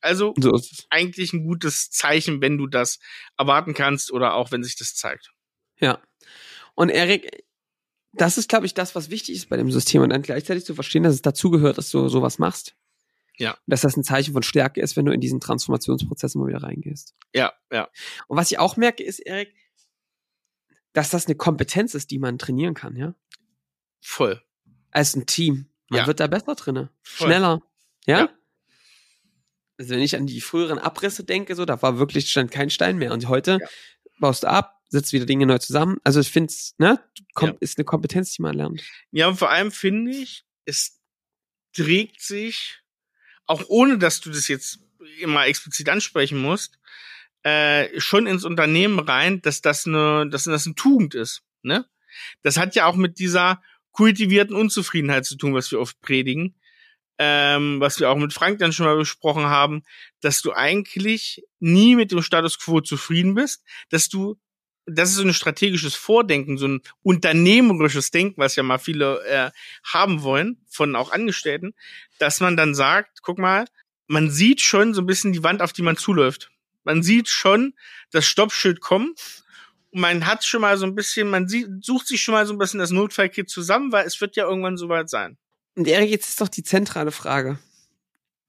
[0.00, 0.58] Also So
[0.88, 2.98] eigentlich ein gutes Zeichen, wenn du das
[3.36, 5.30] erwarten kannst oder auch wenn sich das zeigt.
[5.78, 6.02] Ja.
[6.74, 7.44] Und Erik,
[8.12, 10.74] das ist, glaube ich, das, was wichtig ist bei dem System und dann gleichzeitig zu
[10.74, 12.74] verstehen, dass es dazugehört, dass du sowas machst.
[13.40, 13.56] Ja.
[13.66, 17.14] Dass das ein Zeichen von Stärke ist, wenn du in diesen Transformationsprozess immer wieder reingehst.
[17.34, 17.88] Ja, ja,
[18.28, 19.52] Und was ich auch merke, ist, Erik,
[20.92, 23.14] dass das eine Kompetenz ist, die man trainieren kann, ja?
[24.02, 24.42] voll.
[24.92, 25.66] Als ein Team.
[25.88, 26.06] Man Ja.
[26.06, 26.90] wird da besser drinne.
[27.02, 27.28] Voll.
[27.28, 27.62] Schneller.
[28.06, 28.18] Ja?
[28.20, 28.28] Ja.
[29.78, 32.98] Also wenn ich an die früheren Abrisse denke, so, da war wirklich stand kein Stein
[32.98, 33.12] mehr.
[33.12, 33.68] Und heute Ja.
[34.18, 35.98] baust du ab, setzt wieder Dinge neu zusammen.
[36.04, 36.98] Also ich finde es, ne,
[37.34, 38.82] kom- ist eine Kompetenz, die man lernt.
[39.12, 41.00] Ja, und vor allem finde ich, es
[41.72, 42.80] trägt sich,
[43.50, 44.78] auch ohne dass du das jetzt
[45.20, 46.78] immer explizit ansprechen musst,
[47.42, 51.42] äh, schon ins Unternehmen rein, dass das eine, dass das eine Tugend ist.
[51.62, 51.84] Ne?
[52.42, 53.60] Das hat ja auch mit dieser
[53.92, 56.54] kultivierten Unzufriedenheit zu tun, was wir oft predigen,
[57.18, 59.82] ähm, was wir auch mit Frank dann schon mal besprochen haben,
[60.20, 64.38] dass du eigentlich nie mit dem Status quo zufrieden bist, dass du
[64.86, 69.50] das ist so ein strategisches Vordenken, so ein unternehmerisches Denken, was ja mal viele äh,
[69.84, 71.74] haben wollen, von auch Angestellten,
[72.18, 73.66] dass man dann sagt, guck mal,
[74.06, 76.50] man sieht schon so ein bisschen die Wand, auf die man zuläuft.
[76.82, 77.74] Man sieht schon
[78.10, 79.14] das Stoppschild kommen
[79.90, 82.52] und man hat schon mal so ein bisschen, man sieht, sucht sich schon mal so
[82.52, 85.36] ein bisschen das Notfallkit zusammen, weil es wird ja irgendwann soweit sein.
[85.76, 87.58] Und Erik, jetzt ist doch die zentrale Frage,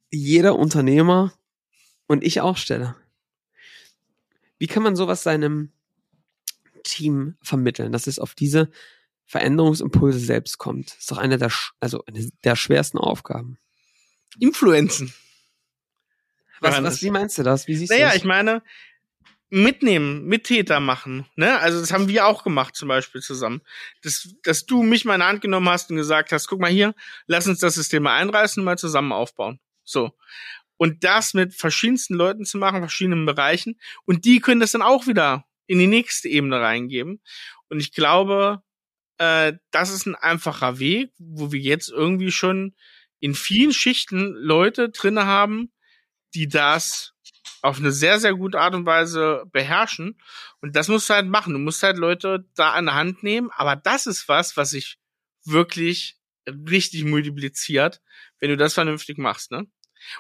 [0.10, 1.34] jeder Unternehmer
[2.08, 2.96] und ich auch stelle.
[4.58, 5.72] Wie kann man sowas seinem
[6.84, 8.70] Team vermitteln, dass es auf diese
[9.26, 10.91] Veränderungsimpulse selbst kommt?
[10.91, 13.58] Das ist doch eine der, also eine der schwersten Aufgaben.
[14.39, 15.13] Influenzen.
[16.60, 17.67] Was, was, wie meinst du das?
[17.67, 18.17] Wie siehst Naja, du das?
[18.17, 18.62] ich meine,
[19.52, 21.28] mitnehmen, Mittäter machen.
[21.36, 21.60] Ne?
[21.60, 23.62] Also das haben wir auch gemacht zum Beispiel zusammen.
[24.02, 26.72] Dass, dass du mich mal in die Hand genommen hast und gesagt hast, guck mal
[26.72, 26.96] hier,
[27.28, 29.60] lass uns das System mal einreißen und mal zusammen aufbauen.
[29.84, 30.12] So.
[30.78, 33.80] Und das mit verschiedensten Leuten zu machen, verschiedenen Bereichen.
[34.06, 37.21] Und die können das dann auch wieder in die nächste Ebene reingeben.
[37.69, 38.62] Und ich glaube,
[39.17, 42.76] äh, das ist ein einfacher Weg, wo wir jetzt irgendwie schon
[43.19, 45.71] in vielen Schichten Leute drinne haben,
[46.34, 47.13] die das
[47.62, 50.19] auf eine sehr, sehr gute Art und Weise beherrschen.
[50.62, 51.54] Und das musst du halt machen.
[51.54, 53.52] Du musst halt Leute da an der Hand nehmen.
[53.52, 54.97] Aber das ist was, was sich
[55.45, 58.02] wirklich richtig multipliziert,
[58.39, 59.52] wenn du das vernünftig machst.
[59.52, 59.67] Ne?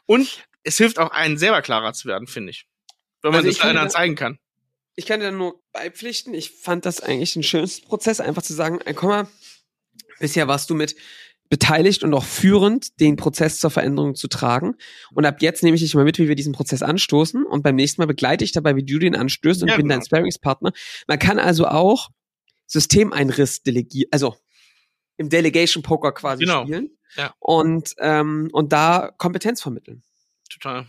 [0.05, 2.67] Und es hilft auch einen selber klarer zu werden, finde ich.
[3.21, 4.39] Wenn man Also das anderen zeigen kann.
[5.01, 6.35] Ich kann dir nur beipflichten.
[6.35, 9.27] Ich fand das eigentlich den schönsten Prozess, einfach zu sagen, komm mal,
[10.19, 10.95] bisher warst du mit
[11.49, 14.75] beteiligt und auch führend, den Prozess zur Veränderung zu tragen.
[15.15, 17.43] Und ab jetzt nehme ich dich mal mit, wie wir diesen Prozess anstoßen.
[17.43, 19.95] Und beim nächsten Mal begleite ich dabei, wie du den anstößt und Ja, bin genau.
[19.95, 20.71] dein Sparingspartner.
[21.07, 22.09] Man kann also auch
[22.67, 24.35] Systemeinriss delegieren, also
[25.17, 26.63] im Delegation Poker quasi Genau.
[26.63, 26.97] spielen.
[27.17, 27.33] Ja.
[27.39, 30.03] Und, ähm, und da Kompetenz vermitteln.
[30.49, 30.87] Total.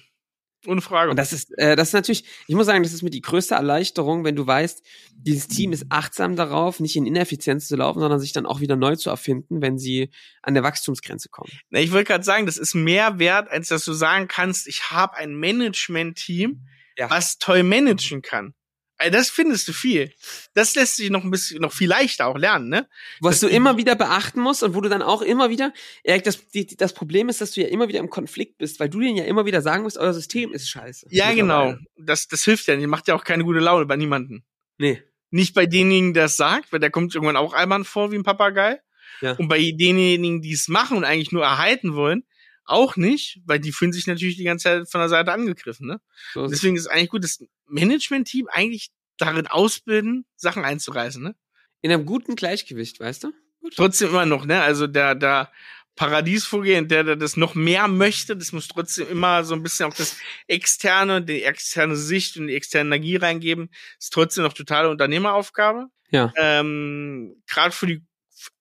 [0.66, 1.10] Ohne Frage.
[1.10, 3.54] Und das ist, äh, das ist natürlich, ich muss sagen, das ist mir die größte
[3.56, 4.82] Erleichterung, wenn du weißt,
[5.14, 8.76] dieses Team ist achtsam darauf, nicht in Ineffizienz zu laufen, sondern sich dann auch wieder
[8.76, 10.10] neu zu erfinden, wenn sie
[10.42, 11.50] an der Wachstumsgrenze kommen.
[11.70, 14.90] Na, ich wollte gerade sagen, das ist mehr wert, als dass du sagen kannst, ich
[14.90, 16.60] habe ein Management-Team,
[16.98, 17.10] Ja.
[17.10, 18.54] was toll managen kann.
[19.02, 20.12] Also das findest du viel.
[20.54, 22.88] Das lässt sich noch ein bisschen, noch viel leichter auch lernen, ne?
[23.20, 25.72] Was Das- du immer wieder beachten musst und wo du dann auch immer wieder,
[26.04, 28.88] Erik, das, die, das Problem ist, dass du ja immer wieder im Konflikt bist, weil
[28.88, 31.06] du denen ja immer wieder sagen musst, euer System ist scheiße.
[31.10, 31.74] Ja, genau.
[31.96, 32.86] Das, das hilft ja nicht.
[32.86, 34.44] Macht ja auch keine gute Laune bei niemanden.
[34.78, 35.02] Nee.
[35.30, 38.22] Nicht bei denjenigen, der es sagt, weil der kommt irgendwann auch albern vor wie ein
[38.22, 38.78] Papagei.
[39.20, 39.32] Ja.
[39.32, 42.24] Und bei denjenigen, die es machen und eigentlich nur erhalten wollen,
[42.64, 46.00] auch nicht, weil die fühlen sich natürlich die ganze Zeit von der Seite angegriffen, ne?
[46.32, 46.58] So ist es.
[46.58, 51.34] Deswegen ist es eigentlich gut, das Management-Team eigentlich darin ausbilden, Sachen einzureißen, ne?
[51.80, 53.32] In einem guten Gleichgewicht, weißt du?
[53.74, 54.62] Trotzdem immer noch, ne?
[54.62, 55.50] Also der, der
[55.94, 59.94] Paradiesvogel, der, der das noch mehr möchte, das muss trotzdem immer so ein bisschen auch
[59.94, 63.70] das externe, die externe Sicht und die externe Energie reingeben.
[63.98, 65.88] Ist trotzdem noch totale Unternehmeraufgabe.
[66.10, 66.32] Ja.
[66.36, 68.04] Ähm, gerade für die,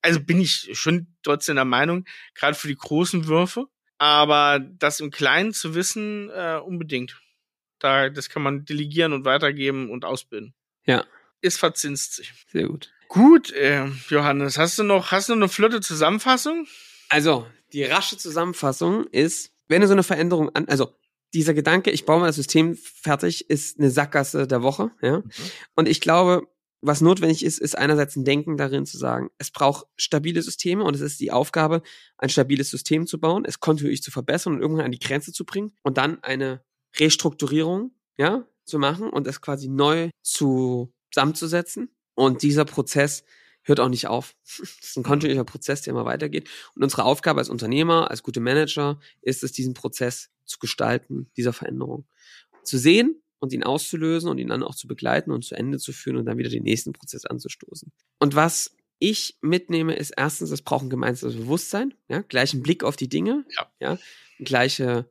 [0.02, 3.66] also bin ich schon trotzdem der Meinung, gerade für die großen Würfe.
[4.02, 7.20] Aber das im Kleinen zu wissen, äh, unbedingt.
[7.78, 10.54] Da, das kann man delegieren und weitergeben und ausbilden.
[10.84, 11.04] Ja.
[11.40, 12.32] Es verzinst sich.
[12.50, 12.92] Sehr gut.
[13.06, 16.66] Gut, äh, Johannes, hast du noch, hast du noch eine flotte Zusammenfassung?
[17.10, 20.96] Also, die rasche Zusammenfassung ist, wenn du so eine Veränderung an, also
[21.32, 25.22] dieser Gedanke, ich baue mal das System fertig, ist eine Sackgasse der Woche, ja.
[25.76, 26.48] Und ich glaube,
[26.82, 30.94] was notwendig ist, ist einerseits ein Denken darin zu sagen, es braucht stabile Systeme und
[30.94, 31.82] es ist die Aufgabe,
[32.18, 35.44] ein stabiles System zu bauen, es kontinuierlich zu verbessern und irgendwann an die Grenze zu
[35.44, 36.64] bringen und dann eine
[36.98, 41.88] Restrukturierung, ja, zu machen und es quasi neu zu, zusammenzusetzen.
[42.14, 43.24] Und dieser Prozess
[43.62, 44.34] hört auch nicht auf.
[44.58, 46.48] Das ist ein kontinuierlicher Prozess, der immer weitergeht.
[46.74, 51.52] Und unsere Aufgabe als Unternehmer, als gute Manager, ist es, diesen Prozess zu gestalten, dieser
[51.52, 52.06] Veränderung.
[52.64, 55.92] Zu sehen und ihn auszulösen und ihn dann auch zu begleiten und zu Ende zu
[55.92, 57.90] führen und dann wieder den nächsten Prozess anzustoßen.
[58.20, 62.94] Und was ich mitnehme, ist erstens, es braucht ein gemeinsames Bewusstsein, ja, gleichen Blick auf
[62.94, 63.72] die Dinge, Ja.
[63.80, 63.98] ja,
[64.38, 65.10] gleiche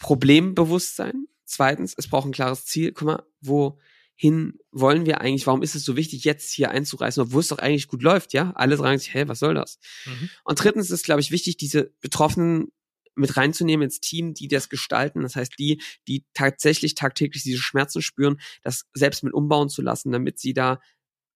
[0.00, 1.26] Problembewusstsein.
[1.44, 2.90] Zweitens, es braucht ein klares Ziel.
[2.92, 5.46] Guck mal, wohin wollen wir eigentlich?
[5.46, 8.50] Warum ist es so wichtig, jetzt hier einzureißen, obwohl es doch eigentlich gut läuft, ja?
[8.56, 9.78] Alle sagen sich, hey, was soll das?
[10.06, 10.30] Mhm.
[10.44, 12.72] Und drittens ist, glaube ich, wichtig, diese Betroffenen
[13.14, 15.22] mit reinzunehmen ins Team, die das gestalten.
[15.22, 20.12] Das heißt, die, die tatsächlich tagtäglich diese Schmerzen spüren, das selbst mit umbauen zu lassen,
[20.12, 20.80] damit sie da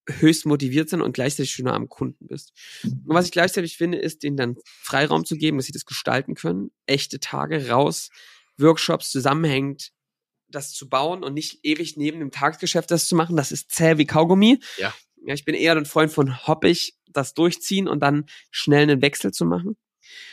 [0.09, 2.53] höchst motiviert sind und gleichzeitig schöner am Kunden bist.
[2.83, 6.35] Und was ich gleichzeitig finde, ist, denen dann Freiraum zu geben, dass sie das gestalten
[6.35, 8.11] können, echte Tage raus,
[8.59, 9.93] Workshops zusammenhängend,
[10.49, 13.37] das zu bauen und nicht ewig neben dem Tagesgeschäft das zu machen.
[13.37, 14.61] Das ist zäh wie Kaugummi.
[14.79, 14.95] Ja.
[15.27, 19.33] Ja, ich bin eher ein Freund von hoppig, das durchziehen und dann schnell einen Wechsel
[19.33, 19.77] zu machen.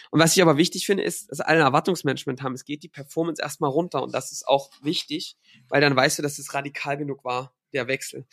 [0.10, 2.54] Und was ich aber wichtig finde, ist, dass alle ein Erwartungsmanagement haben.
[2.54, 5.38] Es geht die Performance erstmal runter und das ist auch wichtig,
[5.70, 8.26] weil dann weißt du, dass es radikal genug war, der Wechsel.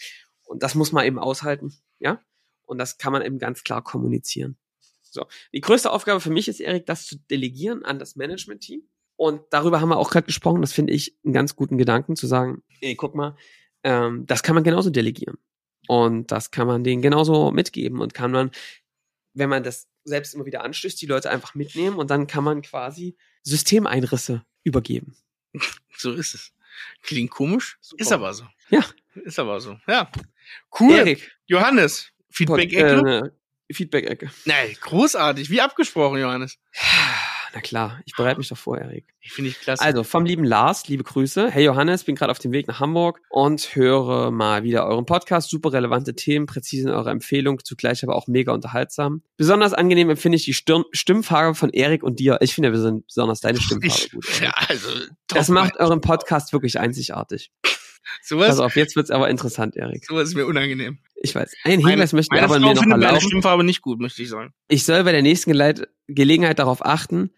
[0.44, 2.20] Und das muss man eben aushalten, ja?
[2.64, 4.58] Und das kann man eben ganz klar kommunizieren.
[5.10, 5.26] So.
[5.52, 8.82] Die größte Aufgabe für mich ist, Erik, das zu delegieren an das Management-Team.
[9.16, 10.60] Und darüber haben wir auch gerade gesprochen.
[10.60, 13.36] Das finde ich einen ganz guten Gedanken, zu sagen, ey, guck mal,
[13.82, 15.38] ähm, das kann man genauso delegieren.
[15.88, 18.50] Und das kann man denen genauso mitgeben und kann man,
[19.38, 22.62] wenn man das selbst immer wieder anstößt, die Leute einfach mitnehmen und dann kann man
[22.62, 25.16] quasi Systemeinrisse übergeben.
[26.00, 26.52] So ist es.
[27.02, 28.00] Klingt komisch, Super.
[28.00, 28.46] ist aber so.
[28.70, 28.84] Ja.
[29.24, 29.80] Ist aber so.
[29.88, 30.08] Ja.
[30.78, 30.94] Cool.
[30.94, 33.32] Erik, Johannes, Feedback-Ecke?
[33.68, 34.30] Äh, Feedback-Ecke.
[34.44, 35.50] Nein, großartig.
[35.50, 36.56] Wie abgesprochen, Johannes.
[37.54, 39.06] Na klar, ich bereite mich doch vor, Erik.
[39.20, 39.82] Ich finde ich klasse.
[39.82, 41.50] Also vom lieben Lars, liebe Grüße.
[41.50, 45.48] Hey Johannes, bin gerade auf dem Weg nach Hamburg und höre mal wieder euren Podcast.
[45.48, 49.22] Super relevante Themen, präzise in eurer Empfehlung, zugleich aber auch mega unterhaltsam.
[49.38, 52.38] Besonders angenehm empfinde ich die Stirn Stimmfarbe von Erik und dir.
[52.42, 54.26] Ich finde, wir sind besonders deine Stimmfarbe ich, gut.
[54.42, 54.88] ja, also,
[55.28, 57.50] Das macht euren Podcast wirklich einzigartig.
[58.22, 60.04] sowas, Pass auf, jetzt wird's aber interessant, Erik.
[60.04, 60.98] sowas ist mir unangenehm.
[61.20, 61.52] Ich weiß.
[61.64, 63.26] Ein Hinweis möchte ich meine aber Frau mir noch findet meine erlauben.
[63.26, 64.52] Stimmfarbe nicht gut, möchte ich sagen.
[64.68, 65.50] Ich soll bei der nächsten
[66.06, 67.32] Gelegenheit darauf achten,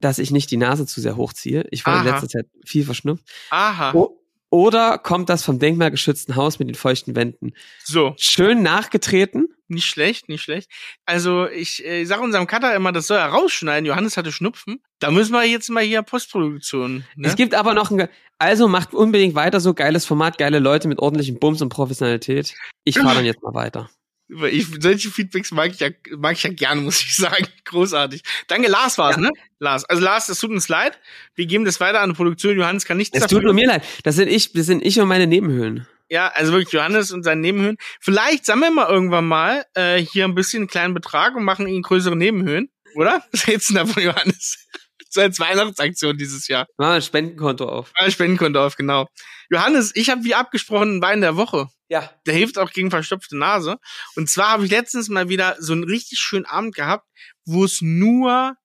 [0.00, 1.66] dass ich nicht die Nase zu sehr hochziehe.
[1.70, 2.10] Ich war in Aha.
[2.10, 3.24] letzter Zeit viel verschnupft.
[3.50, 3.92] Aha.
[3.94, 4.20] O
[4.54, 7.54] oder kommt das vom denkmalgeschützten Haus mit den feuchten Wänden?
[7.82, 9.48] So, Schön nachgetreten.
[9.66, 10.70] nicht schlecht, nicht schlecht.
[11.06, 13.84] Also ich äh, sage unserem Cutter immer, das soll er rausschneiden.
[13.84, 14.80] Johannes hatte Schnupfen.
[15.00, 17.04] Da müssen wir jetzt mal hier Postproduktion.
[17.16, 17.26] Ne?
[17.26, 21.00] Es gibt aber noch ein, also macht unbedingt weiter so geiles Format, geile Leute mit
[21.00, 22.54] ordentlichem Bums und Professionalität.
[22.84, 23.90] Ich fahre dann jetzt mal weiter.
[24.28, 27.46] Ich, solche Feedbacks mag ich ja, mag ich ja gerne, muss ich sagen.
[27.66, 28.22] Großartig.
[28.48, 29.22] Danke, Lars war's, Ja.
[29.22, 29.30] ne?
[29.58, 29.84] Lars.
[29.84, 30.98] Also Lars, es tut uns leid.
[31.34, 32.56] Wir geben das weiter an die Produktion.
[32.56, 33.84] Johannes kann nichts Es tut nur mir leid.
[34.02, 35.86] Das sind ich, das sind ich und meine Nebenhöhlen.
[36.10, 37.76] Ja, also wirklich Johannes und seine Nebenhöhen.
[38.00, 41.82] Vielleicht sammeln wir irgendwann mal äh, hier ein bisschen einen kleinen Betrag und machen ihn
[41.82, 43.24] größere Nebenhöhen, oder?
[43.32, 44.66] Was hältst du denn davon, Johannes?
[45.10, 46.66] so als Weihnachtsaktion dieses Jahr.
[46.76, 47.92] Wir ein Spendenkonto auf.
[47.96, 49.06] Ah, Spendenkonto auf, genau.
[49.50, 51.68] Johannes, ich habe wie abgesprochen einen Wein der Woche.
[51.88, 52.10] Ja.
[52.26, 53.78] Der hilft auch gegen verstopfte Nase.
[54.16, 57.06] Und zwar habe ich letztens mal wieder so einen richtig schönen Abend gehabt,
[57.44, 58.56] wo es nur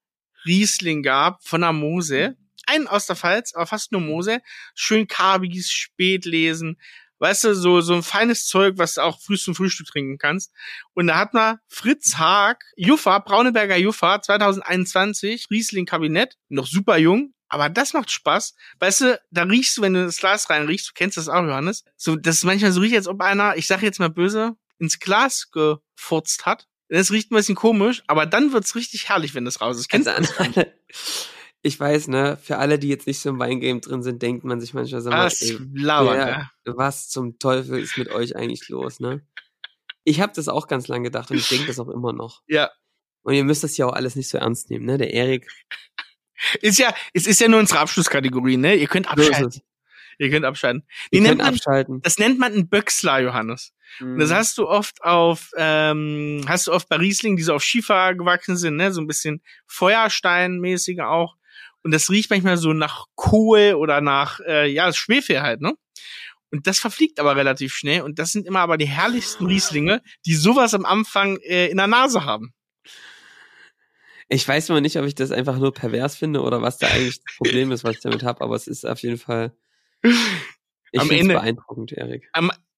[0.46, 2.38] Riesling gab von der Mose.
[2.66, 4.42] Einen aus der Pfalz, aber fast nur Mose.
[4.74, 6.80] Schön karbiges Spätlesen.
[7.18, 10.54] Weißt du, so, so ein feines Zeug, was du auch früh zum Frühstück trinken kannst.
[10.94, 17.34] Und da hat man Fritz Haag, Juffa, Brauneberger Juffa, 2021, Riesling Kabinett, noch super jung,
[17.50, 18.56] aber das macht Spaß.
[18.80, 21.84] Weißt du, da riechst du, wenn du das Glas reinriechst, du kennst das auch, Johannes,
[21.98, 25.00] so, das ist manchmal so riecht, als ob einer, ich sag jetzt mal böse, ins
[25.00, 26.68] Glas gefurzt hat.
[26.88, 29.90] Das riecht ein bisschen komisch, aber dann wird's richtig herrlich, wenn das raus ist.
[29.90, 30.74] Kennst Also an alle,
[31.62, 34.60] ich weiß, ne, für alle, die jetzt nicht so im Weingame drin sind, denkt man
[34.62, 36.50] sich manchmal, mal, Was ey, wer- ja.
[36.66, 39.22] was zum Teufel ist mit euch eigentlich los, ne?
[40.06, 42.42] Ich habe das auch ganz lange gedacht und ich denke das auch immer noch.
[42.48, 42.72] Ja.
[43.22, 44.98] Und ihr müsst das ja auch alles nicht so ernst nehmen, ne?
[44.98, 45.48] Der Erik,
[46.62, 48.76] Ist ja, es ist ja nur unsere Abschlusskategorie, ne?
[48.76, 49.48] Ihr könnt so abschalten.
[49.48, 49.62] es.
[50.22, 50.86] Ihr könnt abschalten.
[51.14, 52.02] Die nennt man, abschalten.
[52.02, 53.72] das nennt man ein Böxler, Johannes.
[54.02, 54.34] Und Das Mhm.
[54.36, 58.58] hast du oft auf, ähm, hast du oft bei Riesling, die so auf Schiefer gewachsen
[58.58, 58.92] sind, ne?
[58.92, 61.36] So ein bisschen Feuersteinmäßige auch.
[61.84, 65.74] Und das riecht manchmal so nach Kohl oder nach, äh, ja, Schwefel halt, ne?
[66.52, 68.02] Und das verfliegt aber relativ schnell.
[68.02, 71.88] Und das sind immer aber die herrlichsten Rieslinge, die sowas am Anfang äh, in der
[71.88, 72.54] Nase haben.
[74.30, 77.22] Ich weiß immer nicht, ob ich das einfach nur pervers finde oder was da eigentlich
[77.24, 79.52] das Problem ist, was ich damit habe, aber es ist auf jeden Fall.
[80.04, 82.30] Ich Am Ende- beeindruckend, Erik.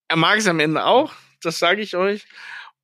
[0.07, 2.25] Er mag es am Ende auch, das sage ich euch.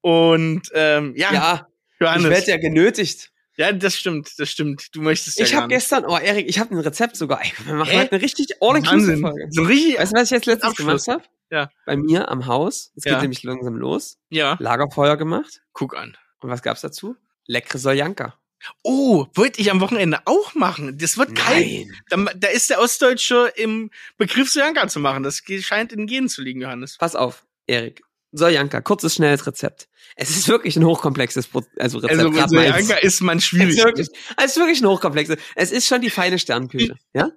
[0.01, 2.30] Und ähm, ja, Ja, ich Johannes.
[2.30, 3.32] werde ja genötigt.
[3.58, 4.95] Ja, das stimmt, das stimmt.
[4.95, 7.41] Du möchtest ja Ich habe gestern, oh Erik, ich habe ein Rezept sogar.
[7.65, 7.99] Wir machen Hä?
[8.01, 9.21] heute eine richtig Wahnsinn.
[9.21, 9.47] Folge.
[9.49, 11.06] So richtig, Weißt du, was ich jetzt letztens Abschluss.
[11.06, 11.34] gemacht habe?
[11.49, 11.69] Ja.
[11.86, 12.91] Bei mir am Haus.
[12.95, 13.13] Es Ja.
[13.13, 14.19] geht nämlich langsam los.
[14.30, 15.62] ja, Lagerfeuer gemacht.
[15.73, 16.15] guck an.
[16.39, 17.15] Und was gab's dazu?
[17.47, 18.36] Leckere Soljanka.
[18.84, 20.98] Oh, wollte ich am Wochenende auch machen.
[20.98, 21.88] Das wird kalt.
[22.10, 25.24] Da, da ist der Ostdeutsche im Begriff Sojanka zu machen.
[25.24, 26.98] Das scheint in den Genen zu liegen, Johannes.
[26.98, 28.02] Pass auf, Erik.
[28.34, 29.88] Soljanka, kurzes, schnelles Rezept.
[30.15, 32.20] Es ist wirklich ein hochkomplexes Pro also Rezept.
[32.24, 33.78] Also Sojanka ist man Es schwierig.
[33.78, 35.38] ist wirklich, es ist wirklich ein hochkomplexes.
[35.56, 37.30] Es ist schon die feine Sternküche, ja?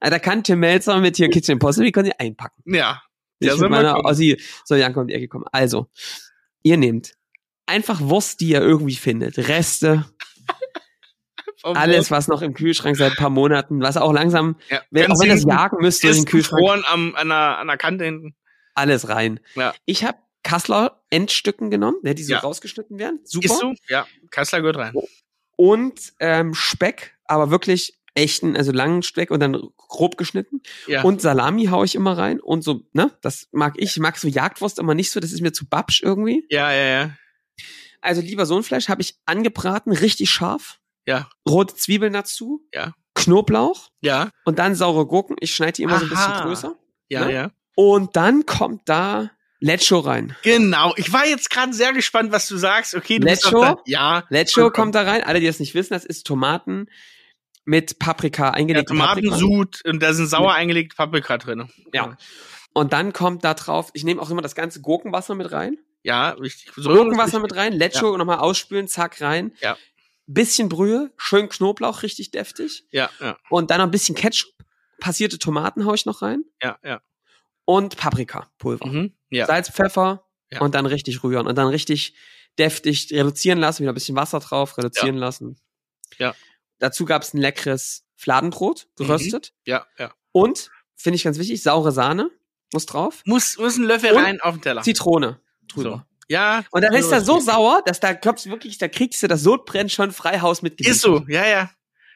[0.00, 2.62] Ah, Da kann Tim Melzer mit hier Kitchen Impossible, die können sie einpacken.
[2.66, 3.02] Ja.
[3.40, 4.04] Ja, mit meiner.
[4.04, 5.44] Ossi Soljanka um die Ecke kommen.
[5.52, 5.88] Also,
[6.62, 7.12] ihr nehmt
[7.66, 9.36] einfach Wurst, die ihr irgendwie findet.
[9.48, 10.04] Reste,
[11.62, 15.18] Alles, was noch im Kühlschrank seit ein paar Monaten, was auch langsam, ja, wenn, auch
[15.18, 18.04] wenn das jagen müsste durch den ist Kühlschrank, gefroren am, an, der, an der Kante
[18.04, 18.36] hinten.
[18.74, 19.40] alles rein.
[19.56, 19.74] Ja.
[19.84, 22.38] Ich habe Kassler Endstücken genommen, ne, die so Ja.
[22.38, 23.18] rausgeschnitten werden.
[23.24, 23.46] Super.
[23.46, 23.74] Ist so?
[23.88, 24.94] Ja, Kassler gehört rein.
[25.56, 30.60] Und ähm, Speck, aber wirklich echten, also langen Speck und dann grob geschnitten.
[30.86, 31.02] Ja.
[31.02, 33.10] Und Salami hau ich immer rein und so, ne?
[33.22, 33.92] Das mag ich.
[33.96, 36.46] Ich mag so Jagdwurst immer nicht so, das ist mir zu babsch irgendwie.
[36.48, 37.10] ja, ja, ja.
[38.06, 40.78] Also lieber so ein Fleisch habe ich angebraten, richtig scharf.
[41.06, 41.28] Ja.
[41.48, 42.62] Rote Zwiebeln dazu.
[42.72, 42.94] Ja.
[43.14, 45.36] Knoblauch Ja, und dann saure Gurken.
[45.40, 46.42] Ich schneide die immer so ein bisschen Aha.
[46.44, 46.76] größer.
[47.08, 47.32] ja, Ne?
[47.32, 47.50] ja.
[47.74, 50.36] Und dann kommt da Lecho rein.
[50.42, 50.92] Genau.
[50.96, 52.94] Ich war jetzt gerade sehr gespannt, was du sagst.
[52.94, 53.60] Okay, du bist Lecho?
[53.62, 53.76] da.
[53.86, 54.24] Ja.
[54.28, 54.72] Lecho Vollkommen.
[54.92, 55.22] kommt da rein.
[55.22, 56.88] Alle, die das nicht wissen, das ist Tomaten
[57.64, 59.28] mit Paprika, Ja, eingelegte Paprika.
[59.36, 61.68] Tomatensud und da sind sauer eingelegte Paprika drin.
[61.92, 62.16] Ja.
[62.74, 65.78] Und dann kommt da drauf, ich nehme auch immer das ganze Gurkenwasser mit rein.
[66.06, 66.72] Ja, richtig.
[66.76, 69.52] So Gurkenwasser mit rein, Lecho nochmal ausspülen, zack rein.
[69.60, 69.76] Ja.
[70.26, 72.84] Bisschen Brühe, schön Knoblauch, richtig deftig.
[72.90, 74.52] Ja, ja, Und dann noch ein bisschen Ketchup.
[75.00, 76.44] Passierte Tomaten hau ich noch rein.
[76.62, 77.02] ja, ja.
[77.64, 78.86] Und Paprikapulver.
[78.86, 79.12] Mhm.
[79.30, 79.46] Ja.
[79.46, 80.60] Salz, Pfeffer Ja.
[80.60, 81.46] und dann richtig rühren.
[81.48, 82.14] Und dann richtig
[82.58, 85.56] deftig reduzieren lassen, wieder ein bisschen Wasser drauf, reduzieren lassen.
[86.18, 86.34] Ja.
[86.78, 89.52] Dazu gab's ein leckeres Fladenbrot, geröstet.
[89.64, 90.14] Ja, ja.
[90.32, 92.30] Und, finde ich ganz wichtig, saure Sahne
[92.72, 93.22] muss drauf.
[93.26, 94.82] Muss, muss ein Löffel Und rein auf den Teller.
[94.82, 95.40] Zitrone
[95.74, 95.82] So.
[95.82, 96.06] drüber.
[96.28, 96.64] Ja.
[96.70, 99.42] Und dann ist so er so sauer, dass da du wirklich, da kriegst du das
[99.42, 101.70] Sodbrennen schon Freihaus mit Ist so, ja, ja.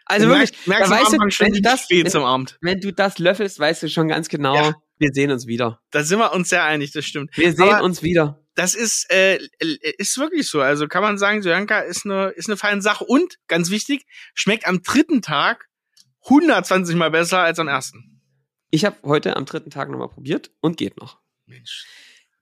[0.07, 2.59] Also Du wirklich, merkst, merkst weißt du, schon, wenn du das- wenn- zum Abend.
[2.61, 4.75] wenn du das löffelst, weißt du schon ganz genau, Ja.
[4.99, 5.81] wir sehen uns wieder.
[5.93, 7.31] Da sind wir uns sehr einig, das stimmt.
[7.37, 8.43] Wir sehen Aber- uns wieder.
[8.57, 9.39] Das ist, äh,
[9.99, 10.61] ist wirklich so.
[10.61, 13.05] Also kann man sagen, Sojanka ist eine, ist eine feine Sache.
[13.05, 15.69] Und, ganz wichtig, schmeckt am dritten Tag
[16.29, 18.21] 120 mal besser als am ersten.
[18.71, 21.21] Ich habe heute am dritten Tag nochmal probiert und geht noch.
[21.47, 21.87] Mensch.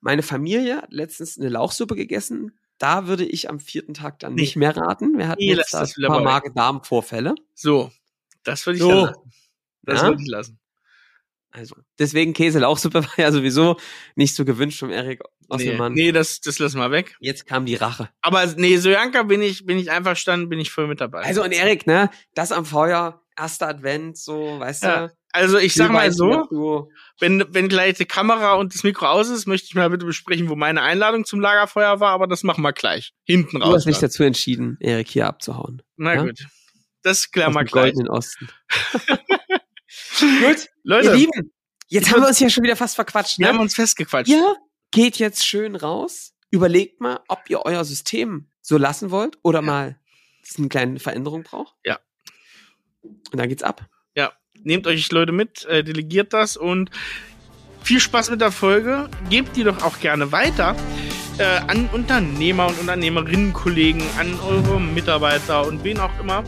[0.01, 2.59] Meine Familie hat letztens eine Lauchsuppe gegessen.
[2.79, 4.43] Da würde ich am vierten Tag dann Nee.
[4.43, 5.19] nicht mehr raten.
[5.19, 6.23] Wir hatten Nee, jetzt da ein paar.
[6.23, 7.35] Magen-Darm-Vorfälle.
[7.55, 7.91] So.
[8.45, 8.91] Das würde ich So.
[9.07, 9.33] lassen.
[9.83, 10.09] Das Ja?
[10.09, 10.61] würde ich lassen.
[11.51, 13.79] Also, deswegen Käse-Lauchsuppe war ja sowieso
[14.15, 15.95] nicht so gewünscht vom Erik Nee, Osselmann.
[15.95, 17.17] nee, das, das lassen wir weg.
[17.21, 18.11] Jetzt kam die Rache.
[18.21, 21.23] Aber nee, Sojanka bin ich, bin ich einverstanden, bin ich voll mit dabei.
[21.25, 25.15] Also, und Erik, ne, das am Feuer, erster Advent, so, weißt Ja, du?
[25.33, 26.89] also ich sag mal so,
[27.21, 30.49] wenn, wenn gleich die Kamera und das Mikro aus ist, möchte ich mal bitte besprechen,
[30.49, 33.13] wo meine Einladung zum Lagerfeuer war, aber das machen wir gleich.
[33.25, 33.77] Hinten Du raus.
[33.77, 34.03] hast dich dann.
[34.11, 35.83] dazu entschieden, Erik hier abzuhauen.
[35.97, 36.23] Na ja?
[36.23, 36.47] gut.
[37.03, 37.95] Das klären wir gleich.
[37.95, 38.49] goldenen Osten.
[40.41, 41.53] Gut, Leute, ihr Lieben,
[41.89, 43.39] jetzt haben wir uns ja schon wieder fast verquatscht.
[43.39, 43.53] wir Ne?
[43.53, 44.29] haben uns festgequatscht.
[44.31, 44.57] Ihr
[44.91, 49.99] geht jetzt schön raus, überlegt mal, ob ihr euer System so lassen wollt oder mal
[50.43, 51.75] es eine kleine Veränderung braucht.
[51.85, 51.99] Ja.
[53.03, 53.87] Und dann geht's ab.
[54.15, 54.33] Ja,
[54.63, 56.91] nehmt euch Leute mit, äh, delegiert das und
[57.83, 59.09] viel Spaß mit der Folge.
[59.31, 60.77] Gebt die doch auch gerne weiter
[61.39, 66.45] äh, an Unternehmer und Unternehmerinnen, Kollegen, an eure Mitarbeiter und wen auch immer.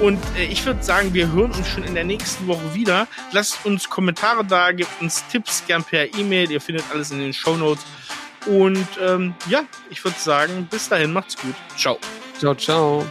[0.00, 3.06] Und äh, ich würde sagen, wir hören uns schon in der nächsten Woche wieder.
[3.32, 6.50] Lasst uns Kommentare da, gebt uns Tipps gern per E-Mail.
[6.50, 7.84] Ihr findet alles in den Show Notes.
[8.46, 11.54] Und ähm, ja, ich würde sagen, bis dahin macht's gut.
[11.76, 11.98] Ciao.
[12.38, 13.06] Ciao, ciao.